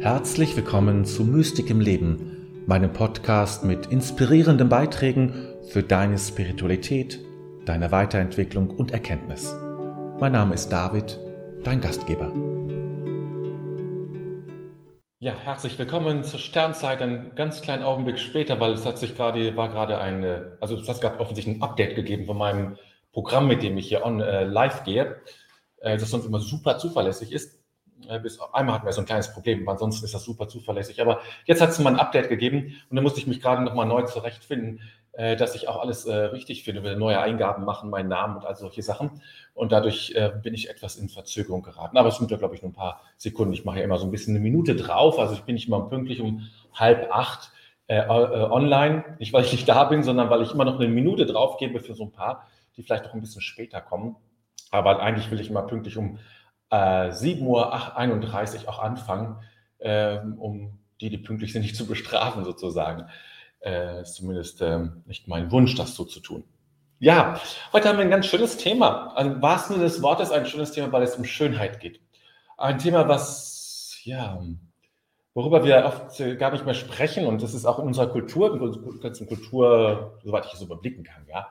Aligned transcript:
Herzlich 0.00 0.56
willkommen 0.56 1.04
zu 1.04 1.24
Mystik 1.24 1.68
im 1.68 1.78
Leben, 1.78 2.64
meinem 2.66 2.90
Podcast 2.90 3.64
mit 3.64 3.84
inspirierenden 3.88 4.70
Beiträgen 4.70 5.54
für 5.68 5.82
deine 5.82 6.16
Spiritualität, 6.16 7.20
deine 7.66 7.92
Weiterentwicklung 7.92 8.70
und 8.70 8.92
Erkenntnis. 8.92 9.54
Mein 10.18 10.32
Name 10.32 10.54
ist 10.54 10.70
David, 10.70 11.20
dein 11.64 11.82
Gastgeber. 11.82 12.32
Ja, 15.18 15.34
herzlich 15.34 15.78
willkommen 15.78 16.24
zur 16.24 16.40
Sternzeit. 16.40 17.02
Einen 17.02 17.34
ganz 17.34 17.60
kleinen 17.60 17.82
Augenblick 17.82 18.18
später, 18.18 18.58
weil 18.58 18.72
es 18.72 18.86
hat 18.86 18.96
sich 18.96 19.14
gerade, 19.14 19.54
war 19.54 19.68
gerade 19.68 20.00
ein, 20.00 20.24
also 20.62 20.76
es 20.76 20.88
hat 20.88 21.04
offensichtlich 21.20 21.58
ein 21.58 21.62
Update 21.62 21.94
gegeben 21.94 22.24
von 22.24 22.38
meinem 22.38 22.78
Programm, 23.12 23.48
mit 23.48 23.62
dem 23.62 23.76
ich 23.76 23.88
hier 23.88 24.06
on, 24.06 24.22
äh, 24.22 24.44
live 24.44 24.82
gehe, 24.84 25.20
äh, 25.82 25.98
das 25.98 26.08
sonst 26.08 26.24
immer 26.24 26.40
super 26.40 26.78
zuverlässig 26.78 27.32
ist. 27.32 27.59
Äh, 28.08 28.20
bis 28.20 28.40
einmal 28.52 28.76
hatten 28.76 28.86
wir 28.86 28.92
so 28.92 29.00
ein 29.00 29.06
kleines 29.06 29.32
Problem, 29.32 29.62
aber 29.62 29.72
ansonsten 29.72 30.04
ist 30.04 30.14
das 30.14 30.24
super 30.24 30.48
zuverlässig. 30.48 31.00
Aber 31.00 31.20
jetzt 31.44 31.60
hat 31.60 31.70
es 31.70 31.78
mal 31.78 31.94
ein 31.94 32.00
Update 32.00 32.28
gegeben 32.28 32.76
und 32.90 32.96
da 32.96 33.02
musste 33.02 33.20
ich 33.20 33.26
mich 33.26 33.40
gerade 33.40 33.62
nochmal 33.62 33.86
neu 33.86 34.02
zurechtfinden, 34.02 34.80
äh, 35.12 35.36
dass 35.36 35.54
ich 35.54 35.68
auch 35.68 35.80
alles 35.80 36.06
äh, 36.06 36.14
richtig 36.14 36.64
finde, 36.64 36.82
will 36.82 36.96
neue 36.96 37.20
Eingaben 37.20 37.64
machen, 37.64 37.90
meinen 37.90 38.08
Namen 38.08 38.36
und 38.36 38.44
all 38.44 38.56
solche 38.56 38.82
Sachen. 38.82 39.22
Und 39.54 39.72
dadurch 39.72 40.14
bin 40.42 40.54
ich 40.54 40.70
etwas 40.70 40.96
in 40.96 41.10
Verzögerung 41.10 41.60
geraten. 41.62 41.98
Aber 41.98 42.08
es 42.08 42.16
sind 42.16 42.30
ja, 42.30 42.38
glaube 42.38 42.54
ich, 42.54 42.62
nur 42.62 42.70
ein 42.70 42.74
paar 42.74 43.02
Sekunden. 43.18 43.52
Ich 43.52 43.66
mache 43.66 43.78
ja 43.78 43.84
immer 43.84 43.98
so 43.98 44.06
ein 44.06 44.10
bisschen 44.10 44.34
eine 44.34 44.42
Minute 44.42 44.74
drauf. 44.74 45.18
Also 45.18 45.34
ich 45.34 45.42
bin 45.42 45.54
nicht 45.54 45.68
mal 45.68 45.80
pünktlich 45.80 46.22
um 46.22 46.48
halb 46.72 47.10
acht 47.12 47.52
äh, 47.90 48.06
online. 48.08 49.16
Nicht, 49.18 49.32
weil 49.32 49.44
ich 49.44 49.52
nicht 49.52 49.68
da 49.68 49.84
bin, 49.84 50.02
sondern 50.02 50.30
weil 50.30 50.42
ich 50.42 50.52
immer 50.52 50.64
noch 50.64 50.78
eine 50.78 50.88
Minute 50.88 51.26
drauf 51.26 51.56
gebe 51.58 51.80
für 51.80 51.94
so 51.94 52.04
ein 52.04 52.12
paar, 52.12 52.46
die 52.76 52.82
vielleicht 52.82 53.04
noch 53.04 53.14
ein 53.14 53.20
bisschen 53.20 53.42
später 53.42 53.80
kommen. 53.80 54.16
Aber 54.70 55.02
eigentlich 55.02 55.30
will 55.30 55.40
ich 55.40 55.50
immer 55.50 55.62
pünktlich 55.62 55.96
um 55.96 56.18
äh, 56.70 57.10
7.31 57.10 57.42
Uhr 58.62 58.68
auch 58.68 58.78
anfangen, 58.78 59.36
äh, 59.78 60.18
um 60.18 60.78
die, 61.00 61.10
die 61.10 61.18
pünktlich 61.18 61.52
sind, 61.52 61.62
nicht 61.62 61.76
zu 61.76 61.86
bestrafen 61.86 62.44
sozusagen. 62.44 63.06
Äh, 63.60 64.02
ist 64.02 64.14
zumindest 64.14 64.62
äh, 64.62 64.88
nicht 65.06 65.28
mein 65.28 65.50
Wunsch, 65.50 65.74
das 65.74 65.94
so 65.94 66.04
zu 66.04 66.20
tun. 66.20 66.44
Ja, 66.98 67.40
heute 67.72 67.88
haben 67.88 67.96
wir 67.96 68.04
ein 68.04 68.10
ganz 68.10 68.26
schönes 68.26 68.56
Thema. 68.56 69.12
Also 69.14 69.30
im 69.30 69.42
wahrsten 69.42 69.76
Sinne 69.76 69.86
des 69.86 70.02
Wortes 70.02 70.30
ein 70.30 70.46
schönes 70.46 70.72
Thema, 70.72 70.92
weil 70.92 71.02
es 71.02 71.16
um 71.16 71.24
Schönheit 71.24 71.80
geht. 71.80 72.00
Ein 72.56 72.78
Thema, 72.78 73.08
was, 73.08 73.98
ja, 74.04 74.38
worüber 75.34 75.64
wir 75.64 75.84
oft 75.86 76.38
gar 76.38 76.52
nicht 76.52 76.66
mehr 76.66 76.74
sprechen 76.74 77.26
und 77.26 77.42
das 77.42 77.54
ist 77.54 77.64
auch 77.64 77.78
in 77.78 77.86
unserer 77.86 78.08
Kultur, 78.08 78.54
in 78.54 78.60
unserer 78.60 78.98
ganzen 78.98 79.26
Kultur, 79.26 80.18
soweit 80.22 80.46
ich 80.46 80.54
es 80.54 80.62
überblicken 80.62 81.04
kann, 81.04 81.26
ja, 81.26 81.48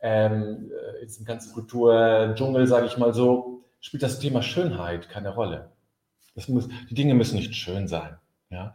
ähm, 0.00 0.70
äh, 0.70 1.00
in 1.00 1.06
diesem 1.06 1.24
ganzen 1.24 1.54
Kultur-Dschungel, 1.54 2.66
sage 2.66 2.86
ich 2.86 2.98
mal 2.98 3.14
so, 3.14 3.51
spielt 3.82 4.02
das 4.02 4.18
Thema 4.18 4.42
Schönheit 4.42 5.10
keine 5.10 5.34
Rolle. 5.34 5.72
Das 6.34 6.48
muss, 6.48 6.68
die 6.88 6.94
Dinge 6.94 7.14
müssen 7.14 7.36
nicht 7.36 7.54
schön 7.54 7.86
sein. 7.86 8.16
Ja? 8.48 8.72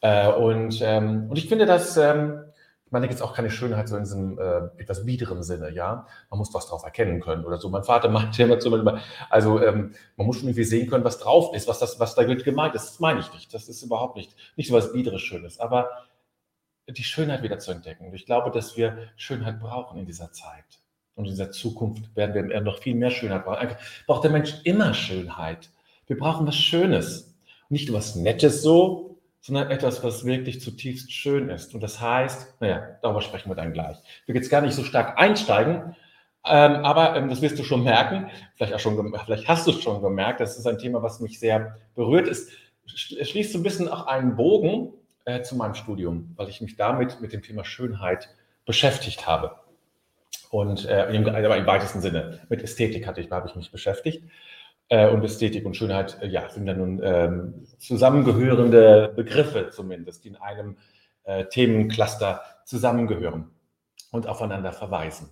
Äh, 0.00 0.32
und, 0.32 0.80
ähm, 0.80 1.28
und 1.28 1.36
ich 1.36 1.48
finde 1.48 1.66
das, 1.66 1.98
ähm, 1.98 2.44
ich 2.86 2.92
meine 2.92 3.06
jetzt 3.08 3.22
auch 3.22 3.34
keine 3.34 3.50
Schönheit 3.50 3.88
so 3.88 3.96
in 3.96 4.04
diesem 4.04 4.38
äh, 4.38 4.68
etwas 4.78 5.04
biederen 5.04 5.42
Sinne, 5.42 5.70
ja. 5.70 6.06
Man 6.30 6.38
muss 6.38 6.54
was 6.54 6.68
drauf 6.68 6.84
erkennen 6.84 7.20
können 7.20 7.44
oder 7.44 7.58
so. 7.58 7.68
Mein 7.68 7.82
Vater 7.82 8.08
meinte 8.10 8.42
immer 8.42 8.58
zu 8.58 8.70
mir, 8.70 9.00
also 9.28 9.60
ähm, 9.60 9.94
man 10.16 10.26
muss 10.26 10.36
schon 10.36 10.48
irgendwie 10.48 10.64
sehen 10.64 10.88
können, 10.88 11.04
was 11.04 11.18
drauf 11.18 11.54
ist, 11.54 11.68
was, 11.68 11.80
das, 11.80 11.98
was 12.00 12.14
da 12.14 12.22
gemeint 12.22 12.74
ist. 12.74 12.86
Das 12.86 13.00
meine 13.00 13.20
ich 13.20 13.32
nicht. 13.34 13.52
Das 13.52 13.68
ist 13.68 13.82
überhaupt 13.82 14.16
nicht, 14.16 14.34
nicht 14.56 14.68
so 14.68 14.74
was 14.74 14.92
Biederes 14.92 15.20
Schönes. 15.20 15.58
Aber 15.58 15.90
die 16.88 17.04
Schönheit 17.04 17.42
wieder 17.42 17.58
zu 17.58 17.72
entdecken. 17.72 18.06
Und 18.06 18.14
ich 18.14 18.26
glaube, 18.26 18.50
dass 18.50 18.76
wir 18.76 19.08
Schönheit 19.16 19.58
brauchen 19.58 19.98
in 19.98 20.06
dieser 20.06 20.32
Zeit. 20.32 20.83
Und 21.16 21.24
in 21.26 21.30
dieser 21.30 21.50
Zukunft 21.50 22.14
werden 22.16 22.50
wir 22.50 22.60
noch 22.60 22.78
viel 22.78 22.94
mehr 22.94 23.10
Schönheit 23.10 23.44
brauchen. 23.44 23.58
Eigentlich 23.58 23.78
braucht 24.06 24.24
der 24.24 24.30
Mensch 24.30 24.54
immer 24.64 24.94
Schönheit. 24.94 25.70
Wir 26.06 26.18
brauchen 26.18 26.46
was 26.46 26.56
Schönes. 26.56 27.34
Nicht 27.68 27.92
was 27.92 28.16
Nettes 28.16 28.62
so, 28.62 29.18
sondern 29.40 29.70
etwas, 29.70 30.02
was 30.02 30.24
wirklich 30.24 30.60
zutiefst 30.60 31.12
schön 31.12 31.50
ist. 31.50 31.74
Und 31.74 31.82
das 31.82 32.00
heißt, 32.00 32.60
naja, 32.60 32.96
darüber 33.02 33.20
sprechen 33.20 33.50
wir 33.50 33.54
dann 33.54 33.72
gleich. 33.72 33.98
Ich 34.22 34.28
will 34.28 34.36
jetzt 34.36 34.50
gar 34.50 34.62
nicht 34.62 34.74
so 34.74 34.84
stark 34.84 35.18
einsteigen, 35.18 35.94
ähm, 36.46 36.84
aber 36.84 37.16
ähm, 37.16 37.28
das 37.28 37.42
wirst 37.42 37.58
du 37.58 37.64
schon 37.64 37.84
merken, 37.84 38.30
vielleicht, 38.54 38.74
auch 38.74 38.78
schon, 38.78 39.14
vielleicht 39.24 39.48
hast 39.48 39.66
du 39.66 39.70
es 39.70 39.82
schon 39.82 40.02
gemerkt, 40.02 40.40
das 40.40 40.58
ist 40.58 40.66
ein 40.66 40.78
Thema, 40.78 41.02
was 41.02 41.20
mich 41.20 41.38
sehr 41.38 41.78
berührt. 41.94 42.28
Es 42.28 42.48
schließt 42.86 43.52
so 43.52 43.58
ein 43.58 43.62
bisschen 43.62 43.88
auch 43.88 44.06
einen 44.06 44.36
Bogen 44.36 44.92
äh, 45.26 45.42
zu 45.42 45.56
meinem 45.56 45.74
Studium, 45.74 46.32
weil 46.36 46.48
ich 46.48 46.60
mich 46.60 46.76
damit 46.76 47.20
mit 47.20 47.32
dem 47.32 47.42
Thema 47.42 47.64
Schönheit 47.64 48.28
beschäftigt 48.66 49.26
habe. 49.26 49.56
Und 50.54 50.84
äh, 50.84 51.12
im, 51.12 51.26
aber 51.26 51.56
im 51.56 51.66
weitesten 51.66 52.00
Sinne 52.00 52.38
mit 52.48 52.62
Ästhetik 52.62 53.08
hatte 53.08 53.20
ich, 53.20 53.28
habe 53.28 53.48
ich 53.48 53.56
mich 53.56 53.72
beschäftigt. 53.72 54.22
Äh, 54.88 55.08
und 55.08 55.24
Ästhetik 55.24 55.66
und 55.66 55.76
Schönheit, 55.76 56.16
äh, 56.22 56.28
ja, 56.28 56.48
sind 56.48 56.68
ja 56.68 56.74
nun 56.74 57.00
ähm, 57.02 57.66
zusammengehörende 57.78 59.12
Begriffe 59.16 59.70
zumindest, 59.70 60.22
die 60.22 60.28
in 60.28 60.36
einem 60.36 60.76
äh, 61.24 61.46
Themencluster 61.46 62.40
zusammengehören 62.66 63.50
und 64.12 64.28
aufeinander 64.28 64.72
verweisen. 64.72 65.30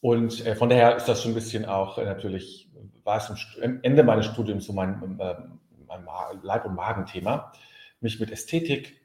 Und 0.00 0.44
äh, 0.44 0.56
von 0.56 0.70
daher 0.70 0.96
ist 0.96 1.06
das 1.06 1.22
schon 1.22 1.30
ein 1.30 1.36
bisschen 1.36 1.64
auch 1.64 1.96
äh, 1.96 2.04
natürlich, 2.04 2.68
war 3.04 3.18
es 3.18 3.30
am 3.62 3.78
Ende 3.82 4.02
meines 4.02 4.26
Studiums 4.26 4.66
so 4.66 4.72
mein, 4.72 5.20
mein 5.86 6.08
Leib- 6.42 6.64
und 6.64 6.74
Magenthema, 6.74 7.52
mich 8.00 8.18
mit 8.18 8.32
Ästhetik 8.32 9.00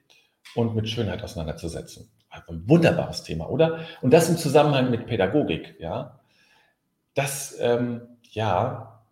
und 0.56 0.74
mit 0.74 0.90
Schönheit 0.90 1.22
auseinanderzusetzen. 1.22 2.10
Ein 2.32 2.68
wunderbares 2.68 3.24
Thema, 3.24 3.50
oder? 3.50 3.80
Und 4.02 4.12
das 4.12 4.30
im 4.30 4.38
Zusammenhang 4.38 4.90
mit 4.90 5.06
Pädagogik, 5.06 5.76
ja. 5.80 6.20
Das, 7.14 7.58
ähm, 7.60 8.02
ja, 8.32 9.04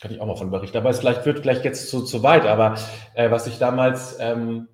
kann 0.00 0.10
ich 0.10 0.20
auch 0.20 0.26
mal 0.26 0.36
von 0.36 0.50
berichten, 0.50 0.76
aber 0.76 0.90
es 0.90 1.00
vielleicht 1.00 1.26
wird 1.26 1.42
gleich 1.42 1.64
jetzt 1.64 1.88
zu, 1.90 2.02
zu 2.04 2.22
weit. 2.22 2.46
Aber 2.46 2.76
äh, 3.14 3.30
was 3.30 3.46
ich 3.46 3.58
damals, 3.58 4.18
ähm, 4.20 4.68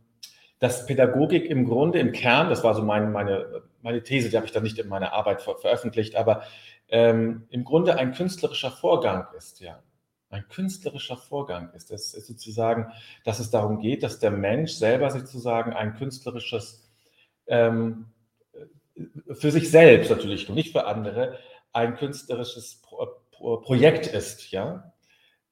dass 0.59 0.87
Pädagogik 0.87 1.45
im 1.47 1.65
Grunde, 1.65 1.99
im 1.99 2.13
Kern, 2.13 2.49
das 2.49 2.65
war 2.65 2.75
so 2.75 2.83
mein, 2.83 3.13
meine, 3.13 3.63
meine 3.83 4.03
These, 4.03 4.31
die 4.31 4.37
habe 4.37 4.47
ich 4.47 4.53
dann 4.53 4.63
nicht 4.63 4.79
in 4.79 4.89
meiner 4.89 5.13
Arbeit 5.13 5.43
ver 5.43 5.57
veröffentlicht, 5.57 6.17
aber 6.17 6.43
ähm, 6.89 7.47
im 7.51 7.65
Grunde 7.65 7.99
ein 7.99 8.13
künstlerischer 8.13 8.71
Vorgang 8.71 9.27
ist, 9.37 9.61
ja. 9.61 9.81
Ein 10.29 10.49
künstlerischer 10.49 11.17
Vorgang 11.17 11.73
ist. 11.75 11.93
Es 11.93 12.13
ist 12.13 12.27
sozusagen, 12.27 12.93
dass 13.25 13.39
es 13.39 13.51
darum 13.51 13.79
geht, 13.79 14.03
dass 14.03 14.19
der 14.19 14.33
Mensch 14.33 14.73
selber 14.73 15.11
sozusagen 15.11 15.73
ein 15.73 15.95
künstlerisches 15.95 16.86
ähm, 17.47 18.07
für 19.33 19.51
sich 19.51 19.71
selbst 19.71 20.11
natürlich, 20.11 20.49
nicht 20.49 20.73
für 20.73 20.87
andere, 20.87 21.39
ein 21.73 21.97
künstlerisches 21.97 22.81
Pro 22.83 23.07
Pro 23.31 23.59
Projekt 23.59 24.07
ist. 24.07 24.51
Ja? 24.51 24.93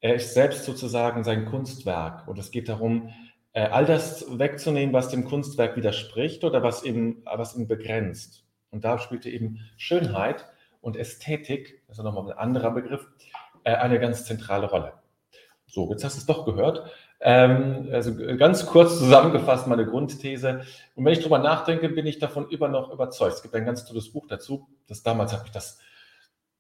Er 0.01 0.15
ist 0.15 0.33
selbst 0.33 0.65
sozusagen 0.65 1.23
sein 1.23 1.45
Kunstwerk 1.45 2.27
und 2.27 2.39
es 2.39 2.51
geht 2.51 2.69
darum, 2.69 3.11
äh, 3.53 3.67
all 3.67 3.85
das 3.85 4.39
wegzunehmen, 4.39 4.95
was 4.95 5.11
dem 5.11 5.25
Kunstwerk 5.25 5.77
widerspricht 5.77 6.45
oder 6.45 6.63
was 6.63 6.83
ihm, 6.83 7.23
was 7.25 7.55
ihn 7.57 7.69
begrenzt. 7.69 8.45
Und 8.71 8.85
da 8.85 8.99
spielte 8.99 9.31
eben 9.31 9.61
Schönheit 9.77 10.47
und 10.81 10.97
Ästhetik, 10.97 11.83
das 11.89 11.99
ist 11.99 12.05
nochmal 12.05 12.33
ein 12.33 12.39
anderer 12.39 12.71
Begriff, 12.71 13.07
äh, 13.65 13.75
eine 13.75 14.01
ganz 14.01 14.25
zentrale 14.25 14.69
Rolle. 14.69 14.95
So, 15.67 15.91
jetzt 15.91 16.05
hast 16.05 16.17
du 16.17 16.21
es 16.21 16.27
doch 16.27 16.45
gehört. 16.45 16.91
Ähm, 17.21 17.89
also 17.93 18.15
ganz 18.37 18.67
kurz 18.67 18.99
zusammengefasst 18.99 19.67
meine 19.67 19.87
Grundthese. 19.87 20.63
Und 20.95 21.05
wenn 21.05 21.13
ich 21.13 21.21
darüber 21.21 21.39
nachdenke, 21.39 21.89
bin 21.89 22.07
ich 22.07 22.19
davon 22.19 22.51
immer 22.51 22.69
noch 22.69 22.93
überzeugt. 22.93 23.37
Es 23.37 23.43
gibt 23.43 23.55
ein 23.55 23.65
ganz 23.65 23.85
tolles 23.85 24.13
Buch 24.13 24.27
dazu. 24.27 24.69
Das 24.87 25.03
damals 25.03 25.33
hat 25.33 25.43
mich 25.43 25.53
das, 25.53 25.79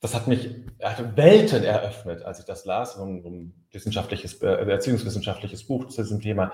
das 0.00 0.14
hat 0.14 0.26
mich 0.26 0.50
hat 0.82 1.16
Welten 1.16 1.64
eröffnet, 1.64 2.22
als 2.22 2.38
ich 2.38 2.44
das 2.46 2.64
las. 2.64 2.96
Um, 2.96 3.24
um 3.24 3.54
wissenschaftliches, 3.70 4.42
äh, 4.42 4.46
erziehungswissenschaftliches 4.46 5.64
Buch 5.64 5.88
zu 5.88 6.02
diesem 6.02 6.20
Thema. 6.20 6.52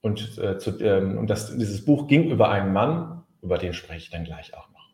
Und, 0.00 0.38
äh, 0.38 0.58
zu, 0.58 0.78
ähm, 0.80 1.18
und 1.18 1.28
das, 1.28 1.56
dieses 1.56 1.84
Buch 1.84 2.08
ging 2.08 2.30
über 2.30 2.50
einen 2.50 2.72
Mann, 2.72 3.22
über 3.40 3.58
den 3.58 3.72
spreche 3.72 4.04
ich 4.04 4.10
dann 4.10 4.24
gleich 4.24 4.54
auch 4.54 4.68
noch. 4.70 4.90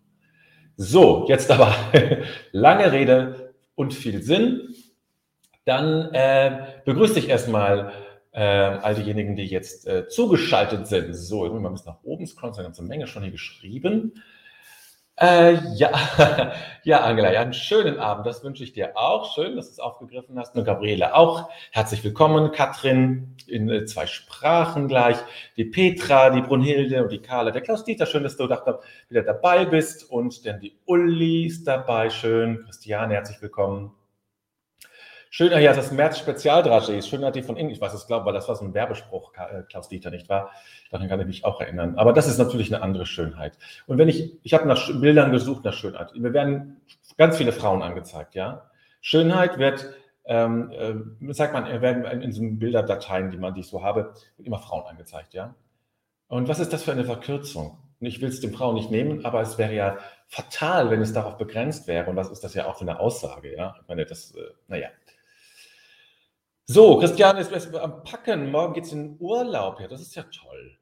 So, 0.76 1.26
jetzt 1.28 1.50
aber 1.50 1.74
lange 2.52 2.92
Rede 2.92 3.54
und 3.74 3.94
viel 3.94 4.22
Sinn. 4.22 4.74
Dann 5.68 6.14
äh, 6.14 6.66
begrüße 6.86 7.18
ich 7.18 7.28
erstmal 7.28 7.92
äh, 8.32 8.40
all 8.40 8.94
diejenigen, 8.94 9.36
die 9.36 9.44
jetzt 9.44 9.86
äh, 9.86 10.08
zugeschaltet 10.08 10.86
sind. 10.86 11.12
So, 11.12 11.44
ich 11.44 11.52
muss 11.52 11.60
mal 11.60 11.68
ein 11.68 11.78
nach 11.84 12.02
oben 12.04 12.26
scrollen, 12.26 12.52
ist 12.52 12.58
eine 12.58 12.68
ganze 12.68 12.82
Menge 12.84 13.06
schon 13.06 13.22
hier 13.22 13.32
geschrieben. 13.32 14.14
Äh, 15.16 15.58
ja, 15.74 15.90
ja, 16.84 17.00
Angela, 17.02 17.30
ja, 17.30 17.42
einen 17.42 17.52
schönen 17.52 17.98
Abend. 17.98 18.26
Das 18.26 18.42
wünsche 18.42 18.64
ich 18.64 18.72
dir 18.72 18.96
auch. 18.96 19.34
Schön, 19.34 19.56
dass 19.56 19.66
du 19.66 19.72
es 19.72 19.78
aufgegriffen 19.78 20.38
hast. 20.38 20.56
Und 20.56 20.64
Gabriele 20.64 21.14
auch. 21.14 21.50
Herzlich 21.70 22.02
willkommen. 22.02 22.50
Katrin 22.50 23.36
in 23.46 23.68
äh, 23.68 23.84
zwei 23.84 24.06
Sprachen 24.06 24.88
gleich. 24.88 25.18
Die 25.58 25.66
Petra, 25.66 26.30
die 26.30 26.40
Brunhilde 26.40 27.02
und 27.02 27.12
die 27.12 27.20
Carla. 27.20 27.50
Der 27.50 27.60
Klaus-Dieter, 27.60 28.06
schön, 28.06 28.22
dass 28.22 28.38
du 28.38 28.48
wieder 28.48 29.22
dabei 29.22 29.66
bist. 29.66 30.10
Und 30.10 30.46
dann 30.46 30.60
die 30.60 30.78
Uli 30.86 31.44
ist 31.44 31.68
dabei. 31.68 32.08
Schön. 32.08 32.64
Christiane, 32.64 33.12
herzlich 33.12 33.42
willkommen. 33.42 33.97
Schöner 35.30 35.58
ja, 35.58 35.74
das 35.74 35.92
März-Spezialdragés. 35.92 37.08
Schön 37.08 37.24
hat 37.24 37.36
die 37.36 37.42
von 37.42 37.56
Ihnen, 37.56 37.70
ich 37.70 37.80
weiß 37.80 37.92
es, 37.92 38.06
glaube 38.06 38.26
weil 38.26 38.32
das 38.32 38.48
war 38.48 38.56
so 38.56 38.64
ein 38.64 38.74
Werbespruch, 38.74 39.32
äh, 39.34 39.62
Klaus 39.68 39.88
Dieter, 39.88 40.10
nicht 40.10 40.28
wahr? 40.28 40.50
Daran 40.90 41.08
kann 41.08 41.20
ich 41.20 41.26
mich 41.26 41.44
auch 41.44 41.60
erinnern. 41.60 41.96
Aber 41.96 42.12
das 42.12 42.26
ist 42.26 42.38
natürlich 42.38 42.74
eine 42.74 42.82
andere 42.82 43.06
Schönheit. 43.06 43.58
Und 43.86 43.98
wenn 43.98 44.08
ich, 44.08 44.38
ich 44.42 44.54
habe 44.54 44.66
nach 44.66 44.86
Bildern 45.00 45.32
gesucht 45.32 45.64
nach 45.64 45.74
Schönheit. 45.74 46.14
Mir 46.14 46.32
werden 46.32 46.80
ganz 47.16 47.36
viele 47.36 47.52
Frauen 47.52 47.82
angezeigt, 47.82 48.34
ja. 48.34 48.70
Schönheit 49.00 49.58
wird 49.58 49.94
ähm, 50.28 50.70
äh, 50.70 51.32
sagt 51.32 51.54
man, 51.54 51.64
werden 51.80 52.04
in, 52.22 52.32
so 52.32 52.42
Bilderdateien, 52.42 53.30
die 53.30 53.38
man, 53.38 53.54
die 53.54 53.60
ich 53.60 53.68
so 53.68 53.82
habe, 53.82 54.12
immer 54.38 54.58
Frauen 54.58 54.84
angezeigt, 54.86 55.32
ja. 55.32 55.54
Und 56.28 56.48
was 56.48 56.60
ist 56.60 56.72
das 56.72 56.82
für 56.82 56.92
eine 56.92 57.04
Verkürzung? 57.04 57.78
Ich 58.00 58.20
will 58.20 58.28
es 58.28 58.40
den 58.40 58.52
Frauen 58.52 58.74
nicht 58.74 58.90
nehmen, 58.90 59.24
aber 59.24 59.40
es 59.40 59.56
wäre 59.56 59.74
ja 59.74 59.96
fatal, 60.28 60.90
wenn 60.90 61.00
es 61.00 61.14
darauf 61.14 61.38
begrenzt 61.38 61.88
wäre. 61.88 62.08
Und 62.08 62.16
was 62.16 62.30
ist 62.30 62.44
das 62.44 62.54
ja 62.54 62.66
auch 62.66 62.76
für 62.76 62.82
eine 62.82 63.00
Aussage, 63.00 63.56
ja? 63.56 63.74
Ich 63.80 63.88
meine, 63.88 64.04
das, 64.04 64.32
äh, 64.32 64.42
naja. 64.68 64.88
So, 66.70 66.98
Christian 66.98 67.38
ist 67.38 67.74
am 67.74 68.04
Packen. 68.04 68.50
Morgen 68.50 68.74
geht 68.74 68.84
es 68.84 68.92
in 68.92 69.16
Urlaub. 69.20 69.80
Ja, 69.80 69.88
das 69.88 70.02
ist 70.02 70.14
ja 70.14 70.24
toll. 70.24 70.76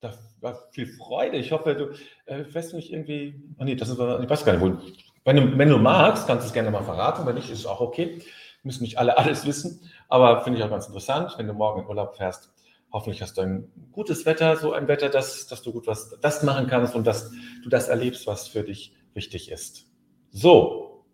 Da 0.00 0.12
war 0.42 0.68
viel 0.72 0.86
Freude. 0.86 1.38
Ich 1.38 1.52
hoffe, 1.52 1.74
du 1.74 1.86
äh, 2.26 2.44
weißt 2.54 2.74
nicht 2.74 2.92
irgendwie. 2.92 3.42
Oh 3.58 3.64
nee, 3.64 3.76
das 3.76 3.88
ist, 3.88 3.94
ich 3.94 4.30
weiß 4.30 4.44
gar 4.44 4.52
nicht, 4.52 4.60
wo. 4.60 4.78
Wenn 5.24 5.36
du, 5.36 5.56
wenn 5.56 5.70
du 5.70 5.78
magst, 5.78 6.26
kannst 6.26 6.44
du 6.44 6.48
es 6.48 6.52
gerne 6.52 6.70
mal 6.70 6.82
verraten. 6.82 7.24
Wenn 7.24 7.36
nicht, 7.36 7.48
ist 7.48 7.60
es 7.60 7.66
auch 7.66 7.80
okay. 7.80 8.20
Müssen 8.62 8.82
nicht 8.82 8.98
alle 8.98 9.16
alles 9.18 9.46
wissen. 9.46 9.90
Aber 10.10 10.44
finde 10.44 10.58
ich 10.58 10.64
auch 10.66 10.70
ganz 10.70 10.86
interessant, 10.86 11.32
wenn 11.38 11.46
du 11.46 11.54
morgen 11.54 11.80
in 11.80 11.88
Urlaub 11.88 12.16
fährst. 12.16 12.52
Hoffentlich 12.92 13.22
hast 13.22 13.38
du 13.38 13.40
ein 13.40 13.72
gutes 13.92 14.26
Wetter, 14.26 14.56
so 14.56 14.74
ein 14.74 14.86
Wetter, 14.86 15.08
dass, 15.08 15.46
dass 15.46 15.62
du 15.62 15.72
gut 15.72 15.86
was 15.86 16.14
das 16.20 16.42
machen 16.42 16.66
kannst 16.66 16.94
und 16.94 17.06
dass 17.06 17.30
du 17.62 17.70
das 17.70 17.88
erlebst, 17.88 18.26
was 18.26 18.48
für 18.48 18.64
dich 18.64 18.94
wichtig 19.14 19.50
ist. 19.50 19.86
So, 20.30 21.06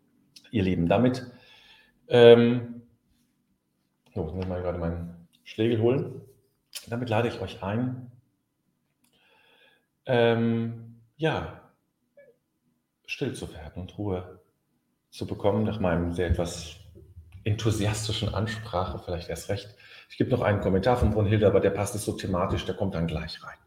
ihr 0.50 0.64
Lieben, 0.64 0.88
damit 0.88 1.24
ähm, 2.08 2.85
so, 4.16 4.26
ich 4.26 4.34
muss 4.34 4.46
mal 4.46 4.62
gerade 4.62 4.78
meinen 4.78 5.28
Schlägel 5.44 5.80
holen. 5.80 6.22
Damit 6.88 7.10
lade 7.10 7.28
ich 7.28 7.40
euch 7.40 7.62
ein, 7.62 8.10
ähm, 10.06 11.02
ja, 11.16 11.60
still 13.06 13.34
zu 13.34 13.52
werden 13.52 13.82
und 13.82 13.98
Ruhe 13.98 14.40
zu 15.10 15.26
bekommen 15.26 15.64
nach 15.64 15.80
meinem 15.80 16.12
sehr 16.14 16.28
etwas 16.28 16.76
enthusiastischen 17.44 18.34
Ansprache, 18.34 18.98
vielleicht 19.04 19.28
erst 19.28 19.50
recht. 19.50 19.74
Ich 20.08 20.16
gebe 20.16 20.30
noch 20.30 20.40
einen 20.40 20.60
Kommentar 20.60 20.96
von 20.96 21.10
Brunhilde, 21.10 21.46
aber 21.46 21.60
der 21.60 21.70
passt 21.70 21.94
nicht 21.94 22.04
so 22.04 22.12
thematisch, 22.12 22.64
der 22.64 22.74
kommt 22.74 22.94
dann 22.94 23.06
gleich 23.06 23.42
rein. 23.44 23.58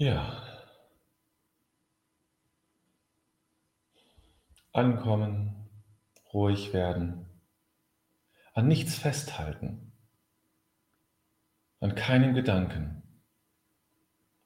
Ja. 0.00 0.44
Ankommen, 4.72 5.68
ruhig 6.32 6.72
werden, 6.72 7.26
an 8.54 8.68
nichts 8.68 8.96
festhalten, 8.96 9.92
an 11.80 11.96
keinem 11.96 12.32
Gedanken, 12.34 13.02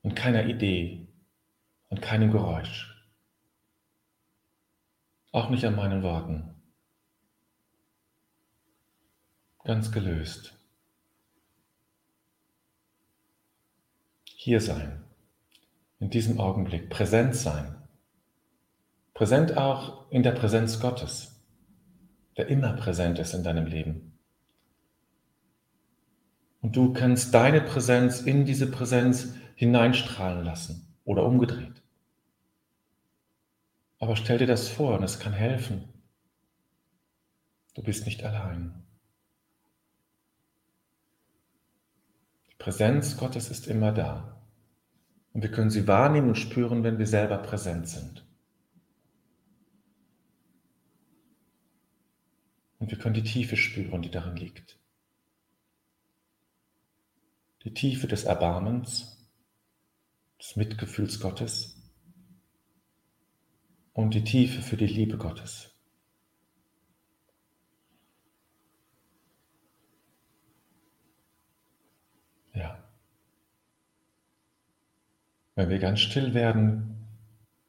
an 0.03 0.15
keiner 0.15 0.47
Idee, 0.47 1.07
an 1.91 2.01
keinem 2.01 2.31
Geräusch, 2.31 2.91
auch 5.33 5.51
nicht 5.51 5.67
an 5.67 5.77
meinen 5.77 6.03
Worten. 6.03 6.63
Ganz 9.65 9.93
gelöst. 9.93 10.59
Hier 14.25 14.59
sein 14.59 15.12
in 16.03 16.11
diesem 16.11 16.41
Augenblick 16.41 16.91
präsent 16.91 17.37
sein. 17.37 17.77
Präsent 19.15 19.57
auch 19.57 20.11
in 20.11 20.25
der 20.25 20.33
Präsenz 20.33 20.81
Gottes, 20.81 21.41
der 22.37 22.49
immer 22.49 22.73
präsent 22.73 23.21
ist 23.21 23.35
in 23.35 23.45
deinem 23.45 23.67
Leben. 23.67 24.19
Und 26.61 26.75
du 26.75 26.93
kannst 26.93 27.33
deine 27.33 27.61
Präsenz 27.61 28.21
in 28.21 28.45
diese 28.45 28.69
Präsenz 28.69 29.35
hineinstrahlen 29.55 30.45
lassen 30.45 30.93
oder 31.05 31.25
umgedreht. 31.25 31.81
Aber 34.01 34.17
stell 34.17 34.39
dir 34.39 34.49
das 34.49 34.69
vor 34.69 34.99
und 34.99 35.05
es 35.05 35.21
kann 35.21 35.33
helfen. 35.33 35.85
Du 37.75 37.83
bist 37.85 38.07
nicht 38.07 38.25
allein. 38.25 38.83
Die 42.51 42.57
Präsenz 42.57 43.17
Gottes 43.17 43.53
ist 43.53 43.69
immer 43.69 43.93
da. 43.93 44.42
Und 45.33 45.43
wir 45.43 45.51
können 45.51 45.71
sie 45.71 45.89
wahrnehmen 45.89 46.29
und 46.29 46.37
spüren, 46.37 46.85
wenn 46.85 46.99
wir 46.99 47.07
selber 47.07 47.39
präsent 47.39 47.89
sind. 47.89 48.25
Und 52.79 52.91
wir 52.91 52.99
können 52.99 53.15
die 53.15 53.23
Tiefe 53.23 53.57
spüren, 53.57 54.03
die 54.03 54.11
darin 54.11 54.37
liegt. 54.37 54.79
Die 57.65 57.73
Tiefe 57.73 58.09
des 58.09 58.25
Erbarmens, 58.25 59.31
des 60.41 60.57
Mitgefühls 60.57 61.21
Gottes 61.21 61.77
und 63.93 64.15
die 64.15 64.25
Tiefe 64.25 64.63
für 64.63 64.77
die 64.77 64.87
Liebe 64.87 65.17
Gottes. 65.17 65.73
Ja. 72.55 72.83
Wenn 75.55 75.69
wir 75.69 75.79
ganz 75.79 76.01
still 76.01 76.35
werden, 76.35 77.07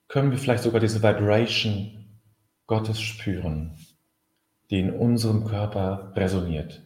können 0.07 0.31
wir 0.31 0.37
vielleicht 0.37 0.63
sogar 0.63 0.79
diese 0.79 1.03
Vibration 1.03 2.19
Gottes 2.67 3.01
spüren, 3.01 3.77
die 4.69 4.79
in 4.79 4.91
unserem 4.93 5.45
Körper 5.45 6.13
resoniert. 6.15 6.81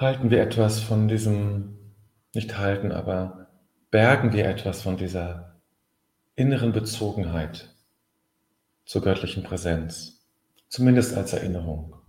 Halten 0.00 0.30
wir 0.30 0.40
etwas 0.40 0.80
von 0.80 1.08
diesem, 1.08 1.76
nicht 2.34 2.56
halten, 2.56 2.90
aber 2.90 3.48
bergen 3.90 4.32
wir 4.32 4.46
etwas 4.46 4.80
von 4.80 4.96
dieser 4.96 5.60
inneren 6.36 6.72
Bezogenheit 6.72 7.74
zur 8.86 9.02
göttlichen 9.02 9.42
Präsenz, 9.42 10.26
zumindest 10.68 11.14
als 11.14 11.34
Erinnerung. 11.34 11.99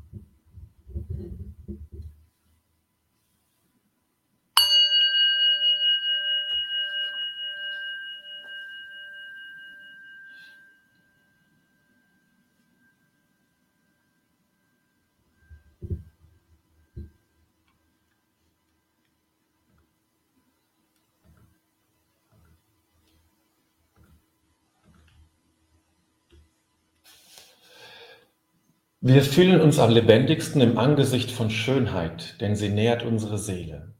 Wir 29.04 29.24
fühlen 29.24 29.60
uns 29.60 29.80
am 29.80 29.90
lebendigsten 29.90 30.62
im 30.62 30.78
Angesicht 30.78 31.32
von 31.32 31.50
Schönheit, 31.50 32.40
denn 32.40 32.56
sie 32.56 32.70
nährt 32.70 33.02
unsere 33.02 33.40
Seele. 33.40 33.96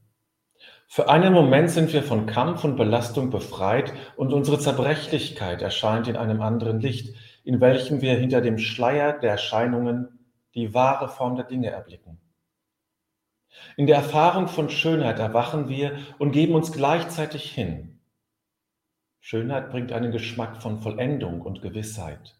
Für 0.86 1.08
einen 1.08 1.32
Moment 1.32 1.70
sind 1.70 1.92
wir 1.92 2.04
von 2.04 2.26
Kampf 2.26 2.62
und 2.62 2.76
Belastung 2.76 3.30
befreit 3.30 3.92
und 4.14 4.32
unsere 4.32 4.60
Zerbrechlichkeit 4.60 5.60
erscheint 5.60 6.06
in 6.06 6.14
einem 6.14 6.40
anderen 6.40 6.78
Licht, 6.78 7.16
in 7.42 7.60
welchem 7.60 8.00
wir 8.00 8.14
hinter 8.14 8.42
dem 8.42 8.58
Schleier 8.58 9.18
der 9.18 9.32
Erscheinungen 9.32 10.20
die 10.54 10.72
wahre 10.72 11.08
Form 11.08 11.34
der 11.34 11.46
Dinge 11.46 11.70
erblicken. 11.70 12.20
In 13.76 13.88
der 13.88 13.96
Erfahrung 13.96 14.46
von 14.46 14.70
Schönheit 14.70 15.18
erwachen 15.18 15.68
wir 15.68 15.98
und 16.20 16.30
geben 16.30 16.54
uns 16.54 16.70
gleichzeitig 16.70 17.50
hin. 17.50 17.98
Schönheit 19.18 19.68
bringt 19.72 19.90
einen 19.90 20.12
Geschmack 20.12 20.62
von 20.62 20.78
Vollendung 20.78 21.40
und 21.40 21.60
Gewissheit. 21.60 22.36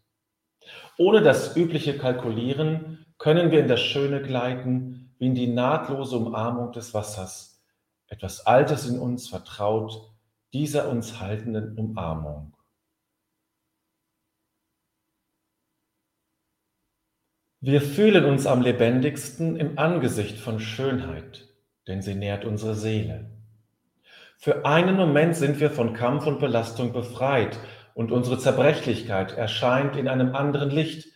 Ohne 0.99 1.23
das 1.23 1.57
übliche 1.57 1.99
Kalkulieren 1.99 3.07
können 3.19 3.51
wir 3.51 3.61
in 3.61 3.69
das 3.69 3.81
Schöne 3.81 4.23
gleiten, 4.23 5.15
wie 5.19 5.27
in 5.27 5.35
die 5.35 5.47
nahtlose 5.47 6.17
Umarmung 6.17 6.73
des 6.73 6.95
Wassers. 6.95 7.63
Etwas 8.09 8.47
Altes 8.47 8.87
in 8.87 8.99
uns 8.99 9.29
vertraut, 9.29 10.13
dieser 10.53 10.89
uns 10.89 11.21
haltenden 11.21 11.79
Umarmung. 11.79 12.55
Wir 17.61 17.81
fühlen 17.81 18.25
uns 18.25 18.47
am 18.47 18.61
lebendigsten 18.61 19.55
im 19.55 19.79
Angesicht 19.79 20.37
von 20.39 20.59
Schönheit, 20.59 21.49
denn 21.87 22.03
sie 22.03 22.17
nährt 22.17 22.45
unsere 22.45 22.75
Seele. 22.75 23.31
Für 24.37 24.67
einen 24.67 24.97
Moment 24.97 25.37
sind 25.37 25.61
wir 25.61 25.71
von 25.71 25.95
Kampf 25.95 26.27
und 26.27 26.41
Belastung 26.41 26.93
befreit 26.93 27.61
und 27.95 28.13
unsere 28.13 28.39
Zerbrechlichkeit 28.39 29.37
erscheint 29.37 29.97
in 29.97 30.09
einem 30.09 30.35
anderen 30.35 30.71
Licht, 30.71 31.09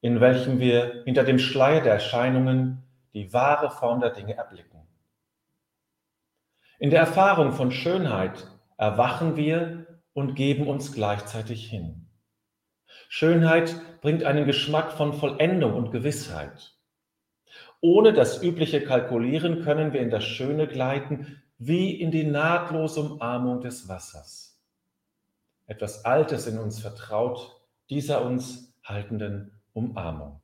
in 0.00 0.20
welchem 0.20 0.58
wir 0.58 1.02
hinter 1.04 1.24
dem 1.24 1.38
Schleier 1.38 1.80
der 1.80 1.94
Erscheinungen 1.94 2.82
die 3.14 3.32
wahre 3.32 3.70
Form 3.70 4.00
der 4.00 4.10
Dinge 4.10 4.36
erblicken. 4.36 4.80
In 6.78 6.90
der 6.90 7.00
Erfahrung 7.00 7.52
von 7.52 7.70
Schönheit 7.70 8.46
erwachen 8.76 9.36
wir 9.36 9.86
und 10.12 10.34
geben 10.34 10.66
uns 10.66 10.92
gleichzeitig 10.92 11.66
hin. 11.66 12.08
Schönheit 13.08 13.76
bringt 14.00 14.24
einen 14.24 14.44
Geschmack 14.44 14.92
von 14.92 15.12
Vollendung 15.14 15.74
und 15.74 15.92
Gewissheit. 15.92 16.74
Ohne 17.80 18.12
das 18.12 18.42
übliche 18.42 18.82
Kalkulieren 18.82 19.62
können 19.62 19.92
wir 19.92 20.00
in 20.00 20.10
das 20.10 20.24
Schöne 20.24 20.66
gleiten, 20.66 21.42
wie 21.58 21.92
in 22.00 22.10
die 22.10 22.24
nahtlose 22.24 23.00
Umarmung 23.00 23.60
des 23.60 23.88
Wassers. 23.88 24.43
Etwas 25.66 26.04
Altes 26.04 26.46
in 26.46 26.58
uns 26.58 26.80
vertraut 26.80 27.60
dieser 27.90 28.24
uns 28.24 28.74
haltenden 28.82 29.62
Umarmung. 29.72 30.42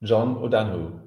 John 0.00 0.36
O'Donoghue 0.36 0.99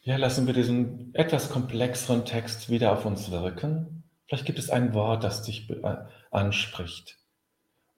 Ja, 0.00 0.16
lassen 0.16 0.46
wir 0.46 0.54
diesen 0.54 1.14
etwas 1.14 1.50
komplexeren 1.50 2.24
Text 2.24 2.70
wieder 2.70 2.92
auf 2.92 3.04
uns 3.04 3.30
wirken. 3.30 4.04
Vielleicht 4.26 4.46
gibt 4.46 4.58
es 4.58 4.70
ein 4.70 4.94
Wort, 4.94 5.24
das 5.24 5.42
dich 5.42 5.68
äh, 5.70 5.96
anspricht. 6.30 7.18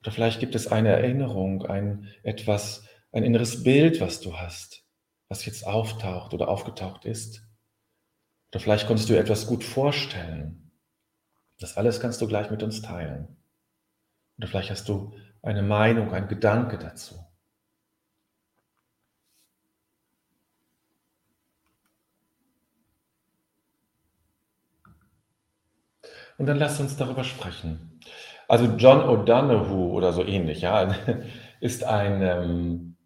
Oder 0.01 0.11
vielleicht 0.11 0.39
gibt 0.39 0.55
es 0.55 0.67
eine 0.67 0.89
Erinnerung, 0.89 1.65
ein 1.65 2.07
etwas, 2.23 2.85
ein 3.11 3.23
inneres 3.23 3.63
Bild, 3.63 4.01
was 4.01 4.19
du 4.19 4.35
hast, 4.37 4.83
was 5.29 5.45
jetzt 5.45 5.65
auftaucht 5.67 6.33
oder 6.33 6.47
aufgetaucht 6.47 7.05
ist. 7.05 7.43
Oder 8.51 8.59
vielleicht 8.59 8.87
konntest 8.87 9.09
du 9.09 9.17
etwas 9.17 9.45
gut 9.45 9.63
vorstellen. 9.63 10.71
Das 11.59 11.77
alles 11.77 11.99
kannst 11.99 12.19
du 12.21 12.27
gleich 12.27 12.49
mit 12.49 12.63
uns 12.63 12.81
teilen. 12.81 13.37
Oder 14.37 14.47
vielleicht 14.47 14.71
hast 14.71 14.89
du 14.89 15.13
eine 15.43 15.61
Meinung, 15.61 16.11
einen 16.13 16.27
Gedanke 16.27 16.77
dazu. 16.79 17.15
Und 26.37 26.47
dann 26.47 26.57
lasst 26.57 26.79
uns 26.79 26.97
darüber 26.97 27.23
sprechen. 27.23 27.99
Also 28.47 28.65
John 28.77 28.99
O'Donoghue 28.99 29.91
oder 29.91 30.11
so 30.11 30.25
ähnlich, 30.25 30.61
ja, 30.61 30.93
ist 31.61 31.83
ein, 31.83 32.21
ähm, 32.21 32.97